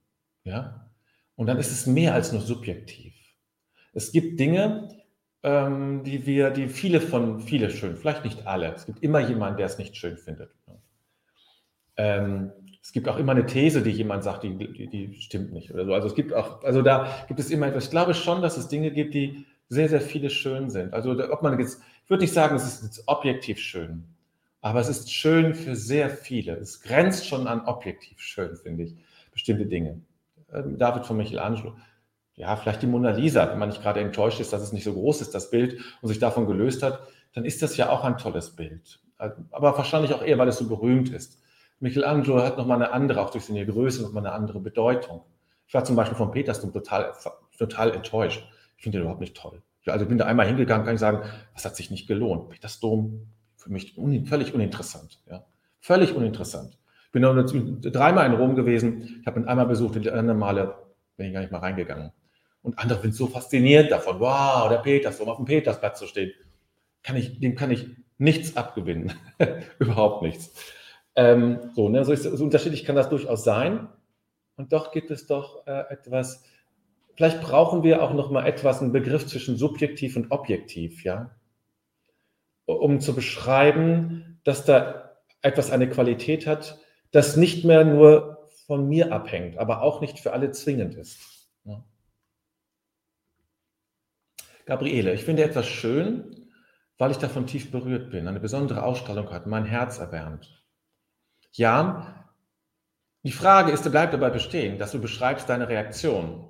Ja? 0.44 0.90
Und 1.37 1.47
dann 1.47 1.59
ist 1.59 1.73
es 1.73 1.87
mehr 1.87 2.14
als 2.14 2.33
nur 2.33 2.42
subjektiv. 2.42 3.14
Es 3.92 4.12
gibt 4.12 4.38
Dinge, 4.38 4.88
ähm, 5.42 6.03
die 6.05 6.27
wir, 6.27 6.51
die 6.51 6.68
viele 6.68 7.01
von, 7.01 7.40
viele 7.40 7.71
schön, 7.71 7.97
vielleicht 7.97 8.25
nicht 8.25 8.47
alle. 8.47 8.73
Es 8.75 8.87
gibt 8.87 9.03
immer 9.03 9.21
jemanden, 9.21 9.57
der 9.57 9.66
es 9.66 9.79
nicht 9.79 9.97
schön 9.97 10.16
findet. 10.16 10.51
Ähm, 11.97 12.53
es 12.83 12.92
gibt 12.92 13.09
auch 13.09 13.16
immer 13.16 13.33
eine 13.33 13.47
These, 13.47 13.83
die 13.83 13.90
jemand 13.90 14.25
sagt, 14.25 14.42
die, 14.45 14.57
die, 14.57 14.88
die, 14.88 15.14
stimmt 15.21 15.53
nicht 15.53 15.73
oder 15.73 15.85
so. 15.85 15.95
Also 15.95 16.09
es 16.09 16.14
gibt 16.14 16.33
auch, 16.33 16.62
also 16.64 16.83
da 16.83 17.25
gibt 17.29 17.38
es 17.38 17.51
immer 17.51 17.68
etwas. 17.68 17.85
Ich 17.85 17.90
glaube 17.90 18.14
schon, 18.14 18.42
dass 18.42 18.57
es 18.57 18.68
Dinge 18.68 18.90
gibt, 18.90 19.14
die 19.14 19.47
sehr, 19.68 19.88
sehr 19.88 20.01
viele 20.01 20.31
schön 20.31 20.68
sind. 20.68 20.92
Also 20.92 21.12
ob 21.12 21.42
man 21.42 21.59
jetzt, 21.59 21.81
ich 22.05 22.11
würde 22.11 22.25
nicht 22.25 22.35
sagen, 22.35 22.57
es 22.57 22.64
ist 22.64 22.83
jetzt 22.83 23.05
objektiv 23.07 23.59
schön, 23.59 24.05
aber 24.61 24.81
es 24.81 24.88
ist 24.88 25.12
schön 25.12 25.55
für 25.55 25.77
sehr 25.77 26.11
viele. 26.11 26.57
Es 26.57 26.81
grenzt 26.81 27.27
schon 27.27 27.47
an 27.47 27.62
objektiv 27.66 28.21
schön, 28.21 28.57
finde 28.57 28.85
ich, 28.85 28.97
bestimmte 29.33 29.66
Dinge. 29.66 30.01
Ähm, 30.53 30.79
David 30.79 31.07
von 31.07 31.17
Michelangelo, 31.17 31.77
ja, 32.35 32.57
vielleicht 32.57 32.83
die 32.83 32.87
Mona 32.87 33.11
Lisa, 33.11 33.51
wenn 33.51 33.59
man 33.59 33.69
nicht 33.69 33.83
gerade 33.83 34.01
enttäuscht 34.01 34.41
ist, 34.41 34.53
dass 34.53 34.62
es 34.62 34.73
nicht 34.73 34.85
so 34.85 34.95
groß 34.95 35.21
ist, 35.21 35.35
das 35.35 35.51
Bild, 35.51 35.81
und 36.01 36.09
sich 36.09 36.19
davon 36.19 36.47
gelöst 36.47 36.83
hat, 36.83 37.01
dann 37.35 37.45
ist 37.45 37.62
das 37.62 37.77
ja 37.77 37.91
auch 37.91 38.05
ein 38.05 38.19
tolles 38.19 38.51
Bild. 38.51 39.01
Aber 39.19 39.77
wahrscheinlich 39.77 40.15
auch 40.15 40.23
eher, 40.23 40.38
weil 40.38 40.49
es 40.49 40.59
so 40.59 40.67
berühmt 40.67 41.11
ist. 41.11 41.41
Michelangelo 41.79 42.43
hat 42.43 42.59
nochmal 42.59 42.83
eine 42.83 42.93
andere, 42.93 43.21
auch 43.21 43.31
durch 43.31 43.45
seine 43.45 43.67
Größe, 43.67 44.03
nochmal 44.03 44.27
eine 44.27 44.35
andere 44.35 44.61
Bedeutung. 44.61 45.23
Ich 45.67 45.75
war 45.75 45.85
zum 45.85 45.97
Beispiel 45.97 46.17
von 46.17 46.31
Petersdom 46.31 46.73
total, 46.73 47.12
total 47.59 47.93
enttäuscht. 47.93 48.45
Ich 48.77 48.83
finde 48.83 48.99
den 48.99 49.03
überhaupt 49.03 49.21
nicht 49.21 49.37
toll. 49.37 49.62
Also 49.87 50.07
bin 50.07 50.19
da 50.19 50.27
einmal 50.27 50.47
hingegangen, 50.47 50.85
kann 50.85 50.95
ich 50.95 51.01
sagen, 51.01 51.23
das 51.55 51.65
hat 51.65 51.77
sich 51.77 51.91
nicht 51.91 52.07
gelohnt. 52.07 52.51
Petersdom 52.51 53.27
für 53.57 53.71
mich 53.71 53.97
un, 53.97 54.27
völlig 54.27 54.55
uninteressant. 54.55 55.21
Ja. 55.29 55.45
Völlig 55.81 56.15
uninteressant. 56.15 56.79
Ich 57.14 57.20
bin 57.20 57.81
dreimal 57.83 58.27
in 58.27 58.33
Rom 58.33 58.55
gewesen, 58.55 59.18
ich 59.20 59.27
habe 59.27 59.40
ihn 59.40 59.46
einmal 59.46 59.66
besucht, 59.66 59.96
die 59.96 60.11
anderen 60.11 60.38
Male 60.38 60.75
bin 61.16 61.27
ich 61.27 61.33
gar 61.35 61.40
nicht 61.40 61.53
mal 61.53 61.59
reingegangen. 61.59 62.11
Und 62.62 62.79
andere 62.79 63.03
sind 63.03 63.14
so 63.14 63.27
fasziniert 63.27 63.90
davon, 63.90 64.18
wow, 64.18 64.68
der 64.68 64.79
Peters, 64.79 65.20
um 65.20 65.29
auf 65.29 65.37
dem 65.37 65.44
Petersplatz 65.44 65.98
zu 65.98 66.07
stehen. 66.07 66.33
Kann 67.03 67.16
ich, 67.16 67.38
dem 67.40 67.55
kann 67.55 67.70
ich 67.70 67.87
nichts 68.16 68.57
abgewinnen. 68.57 69.12
Überhaupt 69.79 70.22
nichts. 70.22 70.55
Ähm, 71.14 71.59
so, 71.75 71.88
ne, 71.88 72.05
so, 72.05 72.14
so 72.14 72.42
unterschiedlich 72.42 72.85
kann 72.85 72.96
das 72.96 73.11
durchaus 73.11 73.44
sein. 73.44 73.88
Und 74.57 74.72
doch 74.72 74.92
gibt 74.92 75.11
es 75.11 75.27
doch 75.27 75.66
äh, 75.66 75.85
etwas, 75.90 76.44
vielleicht 77.16 77.42
brauchen 77.42 77.83
wir 77.83 78.03
auch 78.03 78.14
noch 78.14 78.31
mal 78.31 78.46
etwas, 78.46 78.81
einen 78.81 78.92
Begriff 78.92 79.27
zwischen 79.27 79.57
subjektiv 79.57 80.16
und 80.16 80.31
objektiv, 80.31 81.05
ja, 81.05 81.35
um 82.64 83.01
zu 83.01 83.14
beschreiben, 83.14 84.40
dass 84.44 84.64
da 84.64 85.11
etwas 85.42 85.70
eine 85.70 85.88
Qualität 85.88 86.46
hat, 86.46 86.79
das 87.12 87.37
nicht 87.37 87.64
mehr 87.64 87.85
nur 87.85 88.48
von 88.66 88.88
mir 88.88 89.12
abhängt, 89.12 89.59
aber 89.59 89.83
auch 89.83 90.01
nicht 90.01 90.18
für 90.18 90.33
alle 90.33 90.51
zwingend 90.51 90.94
ist. 90.94 91.33
Gabriele, 94.64 95.12
ich 95.12 95.25
finde 95.25 95.42
etwas 95.42 95.66
schön, 95.66 96.51
weil 96.98 97.11
ich 97.11 97.18
davon 97.18 97.46
tief 97.46 97.70
berührt 97.70 98.11
bin, 98.11 98.29
eine 98.29 98.40
besondere 98.40 98.85
Ausstrahlung 98.85 99.31
hat, 99.31 99.46
mein 99.46 99.64
Herz 99.64 99.98
erwärmt. 99.98 100.64
Ja, 101.53 102.31
die 103.25 103.33
Frage 103.33 103.72
ist, 103.72 103.88
bleibt 103.90 104.14
dabei 104.14 104.31
bestehen, 104.31 104.79
dass 104.79 104.92
du 104.92 105.01
beschreibst 105.01 105.48
deine 105.48 105.68
Reaktion. 105.68 106.48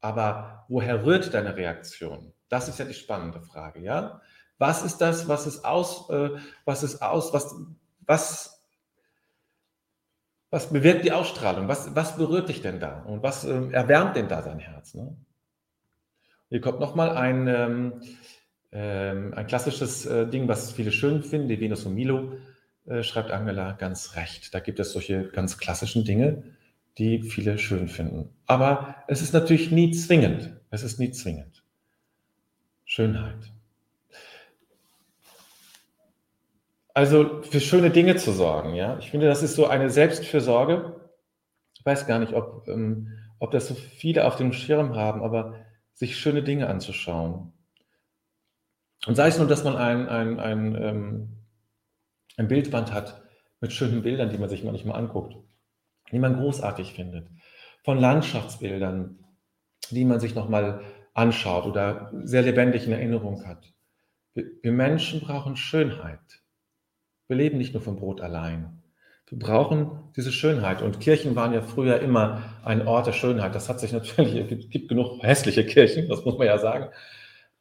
Aber 0.00 0.66
woher 0.68 1.04
rührt 1.04 1.32
deine 1.34 1.56
Reaktion? 1.56 2.32
Das 2.48 2.68
ist 2.68 2.78
ja 2.78 2.84
die 2.84 2.94
spannende 2.94 3.40
Frage, 3.40 3.80
ja? 3.80 4.20
Was 4.58 4.84
ist 4.84 4.98
das, 4.98 5.28
was 5.28 5.46
es 5.46 5.64
aus, 5.64 6.10
äh, 6.10 6.30
was 6.64 6.82
es 6.82 7.00
aus, 7.00 7.32
was, 7.32 7.54
was, 8.00 8.51
was 10.52 10.70
bewirkt 10.70 11.04
die 11.04 11.12
Ausstrahlung? 11.12 11.66
Was, 11.66 11.96
was 11.96 12.16
berührt 12.16 12.50
dich 12.50 12.60
denn 12.60 12.78
da? 12.78 13.00
Und 13.00 13.22
was 13.22 13.44
äh, 13.44 13.70
erwärmt 13.72 14.16
denn 14.16 14.28
da 14.28 14.42
dein 14.42 14.58
Herz? 14.58 14.92
Ne? 14.92 15.16
Hier 16.50 16.60
kommt 16.60 16.78
nochmal 16.78 17.16
ein, 17.16 17.48
ähm, 17.48 17.92
ähm, 18.70 19.32
ein 19.32 19.46
klassisches 19.46 20.04
äh, 20.04 20.28
Ding, 20.28 20.48
was 20.48 20.70
viele 20.70 20.92
schön 20.92 21.22
finden, 21.22 21.48
die 21.48 21.58
Venus 21.58 21.86
und 21.86 21.94
Milo, 21.94 22.34
äh, 22.84 23.02
schreibt 23.02 23.30
Angela 23.30 23.72
ganz 23.72 24.14
recht. 24.14 24.52
Da 24.52 24.60
gibt 24.60 24.78
es 24.78 24.92
solche 24.92 25.28
ganz 25.28 25.56
klassischen 25.56 26.04
Dinge, 26.04 26.42
die 26.98 27.22
viele 27.22 27.56
schön 27.56 27.88
finden. 27.88 28.28
Aber 28.46 28.96
es 29.08 29.22
ist 29.22 29.32
natürlich 29.32 29.70
nie 29.70 29.92
zwingend. 29.92 30.52
Es 30.68 30.82
ist 30.82 31.00
nie 31.00 31.12
zwingend. 31.12 31.64
Schönheit. 32.84 33.51
Also 36.94 37.42
für 37.42 37.60
schöne 37.60 37.90
Dinge 37.90 38.16
zu 38.16 38.32
sorgen, 38.32 38.74
ja. 38.74 38.98
Ich 38.98 39.10
finde, 39.10 39.26
das 39.26 39.42
ist 39.42 39.54
so 39.54 39.66
eine 39.66 39.90
Selbstfürsorge. 39.90 41.00
Ich 41.74 41.86
weiß 41.86 42.06
gar 42.06 42.18
nicht, 42.18 42.34
ob, 42.34 42.68
ähm, 42.68 43.18
ob 43.38 43.50
das 43.50 43.68
so 43.68 43.74
viele 43.74 44.26
auf 44.26 44.36
dem 44.36 44.52
Schirm 44.52 44.94
haben, 44.94 45.22
aber 45.22 45.56
sich 45.94 46.18
schöne 46.18 46.42
Dinge 46.42 46.68
anzuschauen. 46.68 47.52
Und 49.06 49.16
sei 49.16 49.28
es 49.28 49.38
nur, 49.38 49.48
dass 49.48 49.64
man 49.64 49.76
ein, 49.76 50.08
ein, 50.08 50.38
ein, 50.38 50.74
ähm, 50.80 51.28
ein 52.36 52.48
Bildband 52.48 52.92
hat 52.92 53.22
mit 53.60 53.72
schönen 53.72 54.02
Bildern, 54.02 54.30
die 54.30 54.38
man 54.38 54.48
sich 54.48 54.62
manchmal 54.62 54.98
anguckt, 54.98 55.34
die 56.10 56.18
man 56.18 56.36
großartig 56.36 56.92
findet. 56.92 57.28
Von 57.84 57.98
Landschaftsbildern, 57.98 59.18
die 59.90 60.04
man 60.04 60.20
sich 60.20 60.34
nochmal 60.34 60.82
anschaut 61.14 61.66
oder 61.66 62.12
sehr 62.22 62.42
lebendig 62.42 62.86
in 62.86 62.92
Erinnerung 62.92 63.46
hat. 63.46 63.72
Wir 64.34 64.72
Menschen 64.72 65.20
brauchen 65.20 65.56
Schönheit. 65.56 66.41
Wir 67.28 67.36
leben 67.36 67.58
nicht 67.58 67.72
nur 67.74 67.82
vom 67.82 67.96
Brot 67.96 68.20
allein. 68.20 68.82
Wir 69.28 69.38
brauchen 69.38 69.90
diese 70.14 70.30
Schönheit. 70.30 70.82
Und 70.82 71.00
Kirchen 71.00 71.34
waren 71.36 71.54
ja 71.54 71.62
früher 71.62 72.00
immer 72.00 72.42
ein 72.64 72.86
Ort 72.86 73.06
der 73.06 73.12
Schönheit. 73.12 73.54
Das 73.54 73.68
hat 73.68 73.80
sich 73.80 73.92
natürlich, 73.92 74.34
es 74.34 74.68
gibt 74.68 74.88
genug 74.88 75.22
hässliche 75.22 75.64
Kirchen, 75.64 76.08
das 76.08 76.24
muss 76.24 76.36
man 76.36 76.46
ja 76.46 76.58
sagen. 76.58 76.88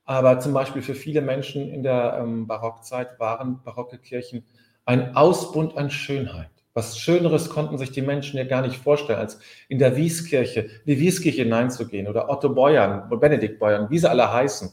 Aber 0.04 0.40
zum 0.40 0.54
Beispiel 0.54 0.82
für 0.82 0.96
viele 0.96 1.22
Menschen 1.22 1.72
in 1.72 1.84
der 1.84 2.18
ähm, 2.20 2.48
Barockzeit 2.48 3.20
waren 3.20 3.64
barocke 3.64 3.98
Kirchen 3.98 4.44
ein 4.86 5.16
Ausbund 5.16 5.78
an 5.78 5.90
Schönheit. 5.90 6.50
Was 6.74 6.98
Schöneres 6.98 7.50
konnten 7.50 7.78
sich 7.78 7.92
die 7.92 8.02
Menschen 8.02 8.38
ja 8.38 8.46
gar 8.46 8.62
nicht 8.62 8.78
vorstellen, 8.78 9.20
als 9.20 9.40
in 9.70 9.80
der 9.80 9.96
Wieskirche, 9.96 10.62
in 10.62 10.96
die 10.96 11.00
Wieskirche 11.00 11.44
hineinzugehen 11.44 12.08
oder 12.08 12.30
Otto 12.30 12.50
Beuern, 12.50 13.10
Benedikt 13.10 13.60
Beuern, 13.60 13.90
wie 13.90 14.00
sie 14.00 14.10
alle 14.10 14.32
heißen, 14.32 14.72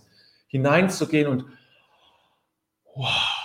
hineinzugehen 0.48 1.28
und 1.28 1.44
wow, 2.94 3.37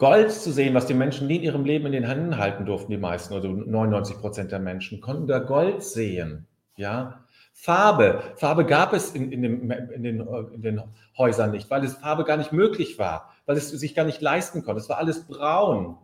Gold 0.00 0.32
zu 0.32 0.50
sehen, 0.50 0.72
was 0.72 0.86
die 0.86 0.94
Menschen 0.94 1.26
nie 1.26 1.36
in 1.36 1.42
ihrem 1.42 1.66
Leben 1.66 1.84
in 1.84 1.92
den 1.92 2.06
Händen 2.06 2.38
halten 2.38 2.64
durften, 2.64 2.90
die 2.90 2.96
meisten, 2.96 3.34
also 3.34 3.48
99 3.48 4.16
Prozent 4.16 4.50
der 4.50 4.58
Menschen, 4.58 5.02
konnten 5.02 5.26
da 5.26 5.40
Gold 5.40 5.82
sehen. 5.82 6.46
Ja, 6.74 7.26
Farbe. 7.52 8.22
Farbe 8.36 8.64
gab 8.64 8.94
es 8.94 9.10
in, 9.10 9.30
in, 9.30 9.42
dem, 9.42 9.70
in, 9.70 10.02
den, 10.02 10.26
in 10.54 10.62
den 10.62 10.82
Häusern 11.18 11.50
nicht, 11.50 11.68
weil 11.68 11.84
es 11.84 11.96
Farbe 11.96 12.24
gar 12.24 12.38
nicht 12.38 12.50
möglich 12.50 12.98
war, 12.98 13.34
weil 13.44 13.58
es 13.58 13.68
sich 13.68 13.94
gar 13.94 14.06
nicht 14.06 14.22
leisten 14.22 14.64
konnte. 14.64 14.80
Es 14.80 14.88
war 14.88 14.96
alles 14.96 15.26
braun. 15.26 15.98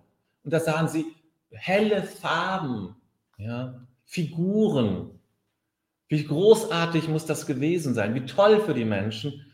Und 0.44 0.52
da 0.52 0.61
sahen 0.61 0.88
sie 0.88 1.06
helle 1.50 2.02
Farben, 2.02 2.96
ja, 3.38 3.80
Figuren. 4.04 5.18
Wie 6.09 6.22
großartig 6.22 7.09
muss 7.09 7.24
das 7.24 7.46
gewesen 7.46 7.94
sein? 7.94 8.14
Wie 8.14 8.26
toll 8.26 8.61
für 8.61 8.74
die 8.74 8.85
Menschen, 8.85 9.46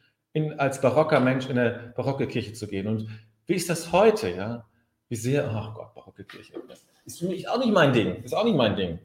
als 0.59 0.81
barocker 0.81 1.21
Mensch 1.21 1.49
in 1.49 1.57
eine 1.57 1.93
barocke 1.95 2.27
Kirche 2.27 2.55
zu 2.55 2.67
gehen. 2.67 2.89
Und 2.89 3.09
wie 3.53 3.57
ist 3.57 3.69
das 3.69 3.93
heute? 3.93 4.31
Ja? 4.31 4.65
Wie 5.11 5.17
sehr, 5.17 5.47
ach 5.51 5.75
Gott, 5.75 5.95
barocke 5.95 6.25
Kirche. 6.25 6.55
Ist 7.05 7.19
für 7.19 7.27
mich 7.27 7.51
auch 7.51 7.59
nicht 7.59 7.71
mein 7.71 7.93
Ding. 7.93 8.23
Ist 8.23 8.33
auch 8.33 8.45
nicht 8.45 8.57
mein 8.57 8.77
Ding. 8.77 8.99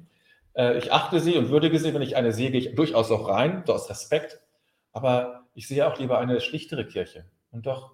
Äh, 0.53 0.77
ich 0.77 0.93
achte 0.93 1.19
sie 1.19 1.35
und 1.35 1.49
würdige 1.49 1.77
sie, 1.79 1.93
wenn 1.93 2.01
ich 2.01 2.15
eine 2.15 2.31
sehe, 2.31 2.49
gehe 2.49 2.61
ich 2.61 2.73
durchaus 2.73 3.11
auch 3.11 3.27
rein, 3.27 3.65
aus 3.67 3.89
Respekt. 3.89 4.39
Aber 4.93 5.43
ich 5.53 5.67
sehe 5.67 5.85
auch 5.85 5.99
lieber 5.99 6.19
eine 6.19 6.39
schlichtere 6.39 6.87
Kirche. 6.87 7.25
Und 7.51 7.65
doch, 7.65 7.91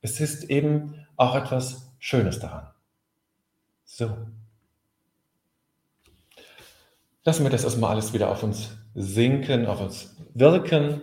es 0.00 0.18
ist 0.18 0.44
eben 0.44 1.06
auch 1.16 1.34
etwas 1.34 1.92
Schönes 1.98 2.40
daran. 2.40 2.68
So. 3.84 4.16
Lassen 7.22 7.44
wir 7.44 7.50
das 7.50 7.64
erstmal 7.64 7.90
alles 7.90 8.14
wieder 8.14 8.30
auf 8.30 8.42
uns 8.42 8.78
sinken, 8.94 9.66
auf 9.66 9.82
uns 9.82 10.16
wirken. 10.32 11.02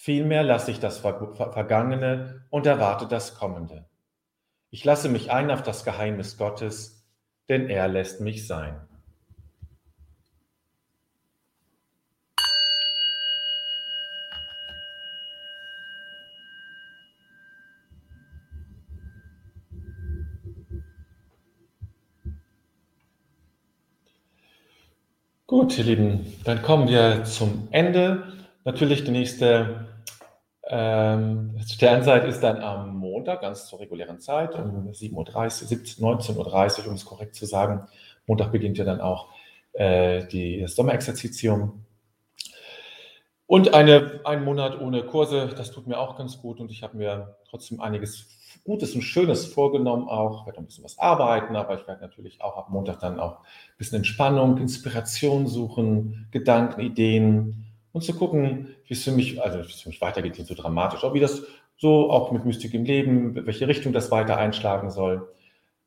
Vielmehr 0.00 0.44
lasse 0.44 0.70
ich 0.70 0.78
das 0.78 0.98
Vergangene 0.98 2.44
und 2.50 2.66
erwarte 2.66 3.08
das 3.08 3.34
Kommende. 3.34 3.84
Ich 4.70 4.84
lasse 4.84 5.08
mich 5.08 5.32
ein 5.32 5.50
auf 5.50 5.64
das 5.64 5.84
Geheimnis 5.84 6.36
Gottes, 6.36 7.04
denn 7.48 7.68
er 7.68 7.88
lässt 7.88 8.20
mich 8.20 8.46
sein. 8.46 8.80
Gut, 25.48 25.76
ihr 25.76 25.84
Lieben, 25.84 26.40
dann 26.44 26.62
kommen 26.62 26.86
wir 26.86 27.24
zum 27.24 27.66
Ende. 27.72 28.37
Natürlich 28.68 29.02
die 29.02 29.12
nächste 29.12 29.86
ähm, 30.64 31.58
Sternzeit 31.66 32.26
ist 32.26 32.40
dann 32.40 32.58
am 32.58 32.98
Montag, 32.98 33.40
ganz 33.40 33.66
zur 33.66 33.80
regulären 33.80 34.20
Zeit, 34.20 34.54
um 34.56 34.90
7.30 34.90 35.14
Uhr, 36.02 36.18
19.30 36.18 36.80
Uhr, 36.82 36.88
um 36.88 36.92
es 36.92 37.06
korrekt 37.06 37.34
zu 37.34 37.46
sagen. 37.46 37.88
Montag 38.26 38.52
beginnt 38.52 38.76
ja 38.76 38.84
dann 38.84 39.00
auch 39.00 39.30
äh, 39.72 40.26
die, 40.26 40.60
das 40.60 40.74
Sommerexerzitium. 40.74 41.82
Und 43.46 43.72
eine, 43.72 44.20
einen 44.24 44.44
Monat 44.44 44.78
ohne 44.78 45.02
Kurse, 45.02 45.48
das 45.56 45.70
tut 45.70 45.86
mir 45.86 45.98
auch 45.98 46.18
ganz 46.18 46.38
gut 46.38 46.60
und 46.60 46.70
ich 46.70 46.82
habe 46.82 46.98
mir 46.98 47.36
trotzdem 47.48 47.80
einiges 47.80 48.28
Gutes 48.64 48.94
und 48.94 49.00
Schönes 49.00 49.46
vorgenommen 49.46 50.10
auch. 50.10 50.40
Ich 50.40 50.46
werde 50.46 50.58
ein 50.58 50.66
bisschen 50.66 50.84
was 50.84 50.98
arbeiten, 50.98 51.56
aber 51.56 51.80
ich 51.80 51.88
werde 51.88 52.02
natürlich 52.02 52.42
auch 52.42 52.58
ab 52.58 52.68
Montag 52.68 53.00
dann 53.00 53.18
auch 53.18 53.38
ein 53.38 53.78
bisschen 53.78 53.96
Entspannung, 53.96 54.58
Inspiration 54.58 55.46
suchen, 55.46 56.28
Gedanken, 56.32 56.82
Ideen, 56.82 57.64
und 57.92 58.02
zu 58.02 58.14
gucken, 58.14 58.74
wie 58.86 58.94
es 58.94 59.04
für 59.04 59.12
mich, 59.12 59.42
also 59.42 59.58
wie 59.58 59.72
es 59.72 59.80
für 59.80 59.88
mich 59.88 60.00
weitergeht, 60.00 60.38
nicht 60.38 60.48
so 60.48 60.54
dramatisch, 60.54 61.04
aber 61.04 61.14
wie 61.14 61.20
das 61.20 61.42
so 61.76 62.10
auch 62.10 62.32
mit 62.32 62.44
Mystik 62.44 62.74
im 62.74 62.84
Leben, 62.84 63.46
welche 63.46 63.68
Richtung 63.68 63.92
das 63.92 64.10
weiter 64.10 64.36
einschlagen 64.36 64.90
soll, 64.90 65.32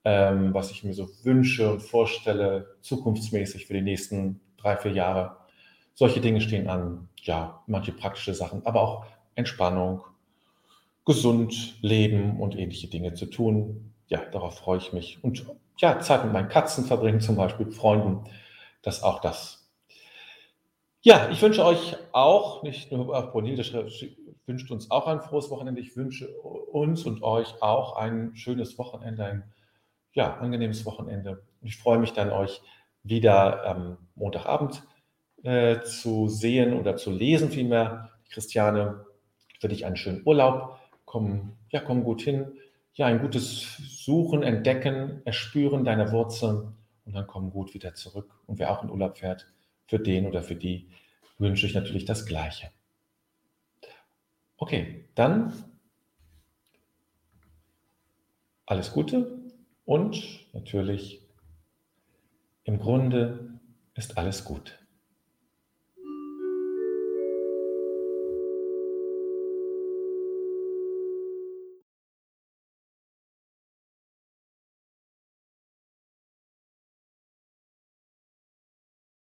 ähm, 0.03 0.53
was 0.53 0.71
ich 0.71 0.83
mir 0.83 0.93
so 0.93 1.09
wünsche 1.23 1.71
und 1.71 1.81
vorstelle, 1.81 2.75
zukunftsmäßig 2.81 3.67
für 3.67 3.73
die 3.73 3.81
nächsten 3.81 4.39
drei, 4.57 4.77
vier 4.77 4.91
Jahre. 4.91 5.37
Solche 5.93 6.21
Dinge 6.21 6.41
stehen 6.41 6.69
an, 6.69 7.09
ja, 7.17 7.61
manche 7.67 7.91
praktische 7.91 8.33
Sachen, 8.33 8.65
aber 8.65 8.81
auch 8.81 9.05
Entspannung, 9.35 10.01
gesund 11.05 11.75
leben 11.81 12.39
und 12.39 12.57
ähnliche 12.57 12.87
Dinge 12.87 13.13
zu 13.13 13.25
tun. 13.25 13.93
Ja, 14.07 14.21
darauf 14.31 14.57
freue 14.57 14.77
ich 14.77 14.93
mich. 14.93 15.23
Und 15.23 15.45
ja, 15.77 15.99
Zeit 15.99 16.23
mit 16.23 16.33
meinen 16.33 16.49
Katzen 16.49 16.85
verbringen, 16.85 17.21
zum 17.21 17.35
Beispiel 17.35 17.71
Freunden, 17.71 18.23
dass 18.81 19.03
auch 19.03 19.19
das 19.19 19.60
ja, 21.01 21.29
ich 21.29 21.41
wünsche 21.41 21.65
euch 21.65 21.97
auch, 22.11 22.63
nicht 22.63 22.91
nur 22.91 23.05
Brunhilde 23.31 23.63
wünscht 24.45 24.71
uns 24.71 24.91
auch 24.91 25.07
ein 25.07 25.21
frohes 25.21 25.49
Wochenende. 25.49 25.81
Ich 25.81 25.95
wünsche 25.95 26.29
uns 26.29 27.05
und 27.05 27.23
euch 27.23 27.61
auch 27.61 27.95
ein 27.95 28.35
schönes 28.35 28.77
Wochenende, 28.77 29.25
ein 29.25 29.43
ja, 30.13 30.37
angenehmes 30.37 30.85
Wochenende. 30.85 31.43
Ich 31.61 31.77
freue 31.77 31.99
mich 31.99 32.13
dann, 32.13 32.31
euch 32.31 32.61
wieder 33.03 33.65
am 33.65 33.97
Montagabend 34.15 34.83
äh, 35.43 35.81
zu 35.81 36.27
sehen 36.27 36.73
oder 36.73 36.97
zu 36.97 37.11
lesen, 37.11 37.49
vielmehr. 37.49 38.09
Christiane, 38.29 39.05
für 39.59 39.67
dich 39.67 39.85
einen 39.85 39.97
schönen 39.97 40.21
Urlaub. 40.25 40.79
Komm, 41.05 41.57
ja, 41.69 41.79
komm 41.79 42.03
gut 42.03 42.21
hin. 42.21 42.53
Ja, 42.93 43.05
ein 43.07 43.21
gutes 43.21 43.77
Suchen, 44.03 44.43
Entdecken, 44.43 45.21
Erspüren 45.25 45.83
deiner 45.83 46.11
Wurzeln 46.11 46.75
und 47.05 47.13
dann 47.13 47.27
komm 47.27 47.51
gut 47.51 47.73
wieder 47.73 47.93
zurück. 47.93 48.33
Und 48.47 48.59
wer 48.59 48.71
auch 48.71 48.83
in 48.83 48.89
Urlaub 48.89 49.17
fährt, 49.17 49.47
für 49.91 49.99
den 49.99 50.25
oder 50.25 50.41
für 50.41 50.55
die 50.55 50.87
wünsche 51.37 51.65
ich 51.65 51.73
natürlich 51.73 52.05
das 52.05 52.25
Gleiche. 52.25 52.71
Okay, 54.55 55.09
dann 55.15 55.51
alles 58.65 58.93
Gute 58.93 59.51
und 59.83 60.45
natürlich 60.53 61.27
im 62.63 62.79
Grunde 62.79 63.59
ist 63.93 64.17
alles 64.17 64.45
gut. 64.45 64.80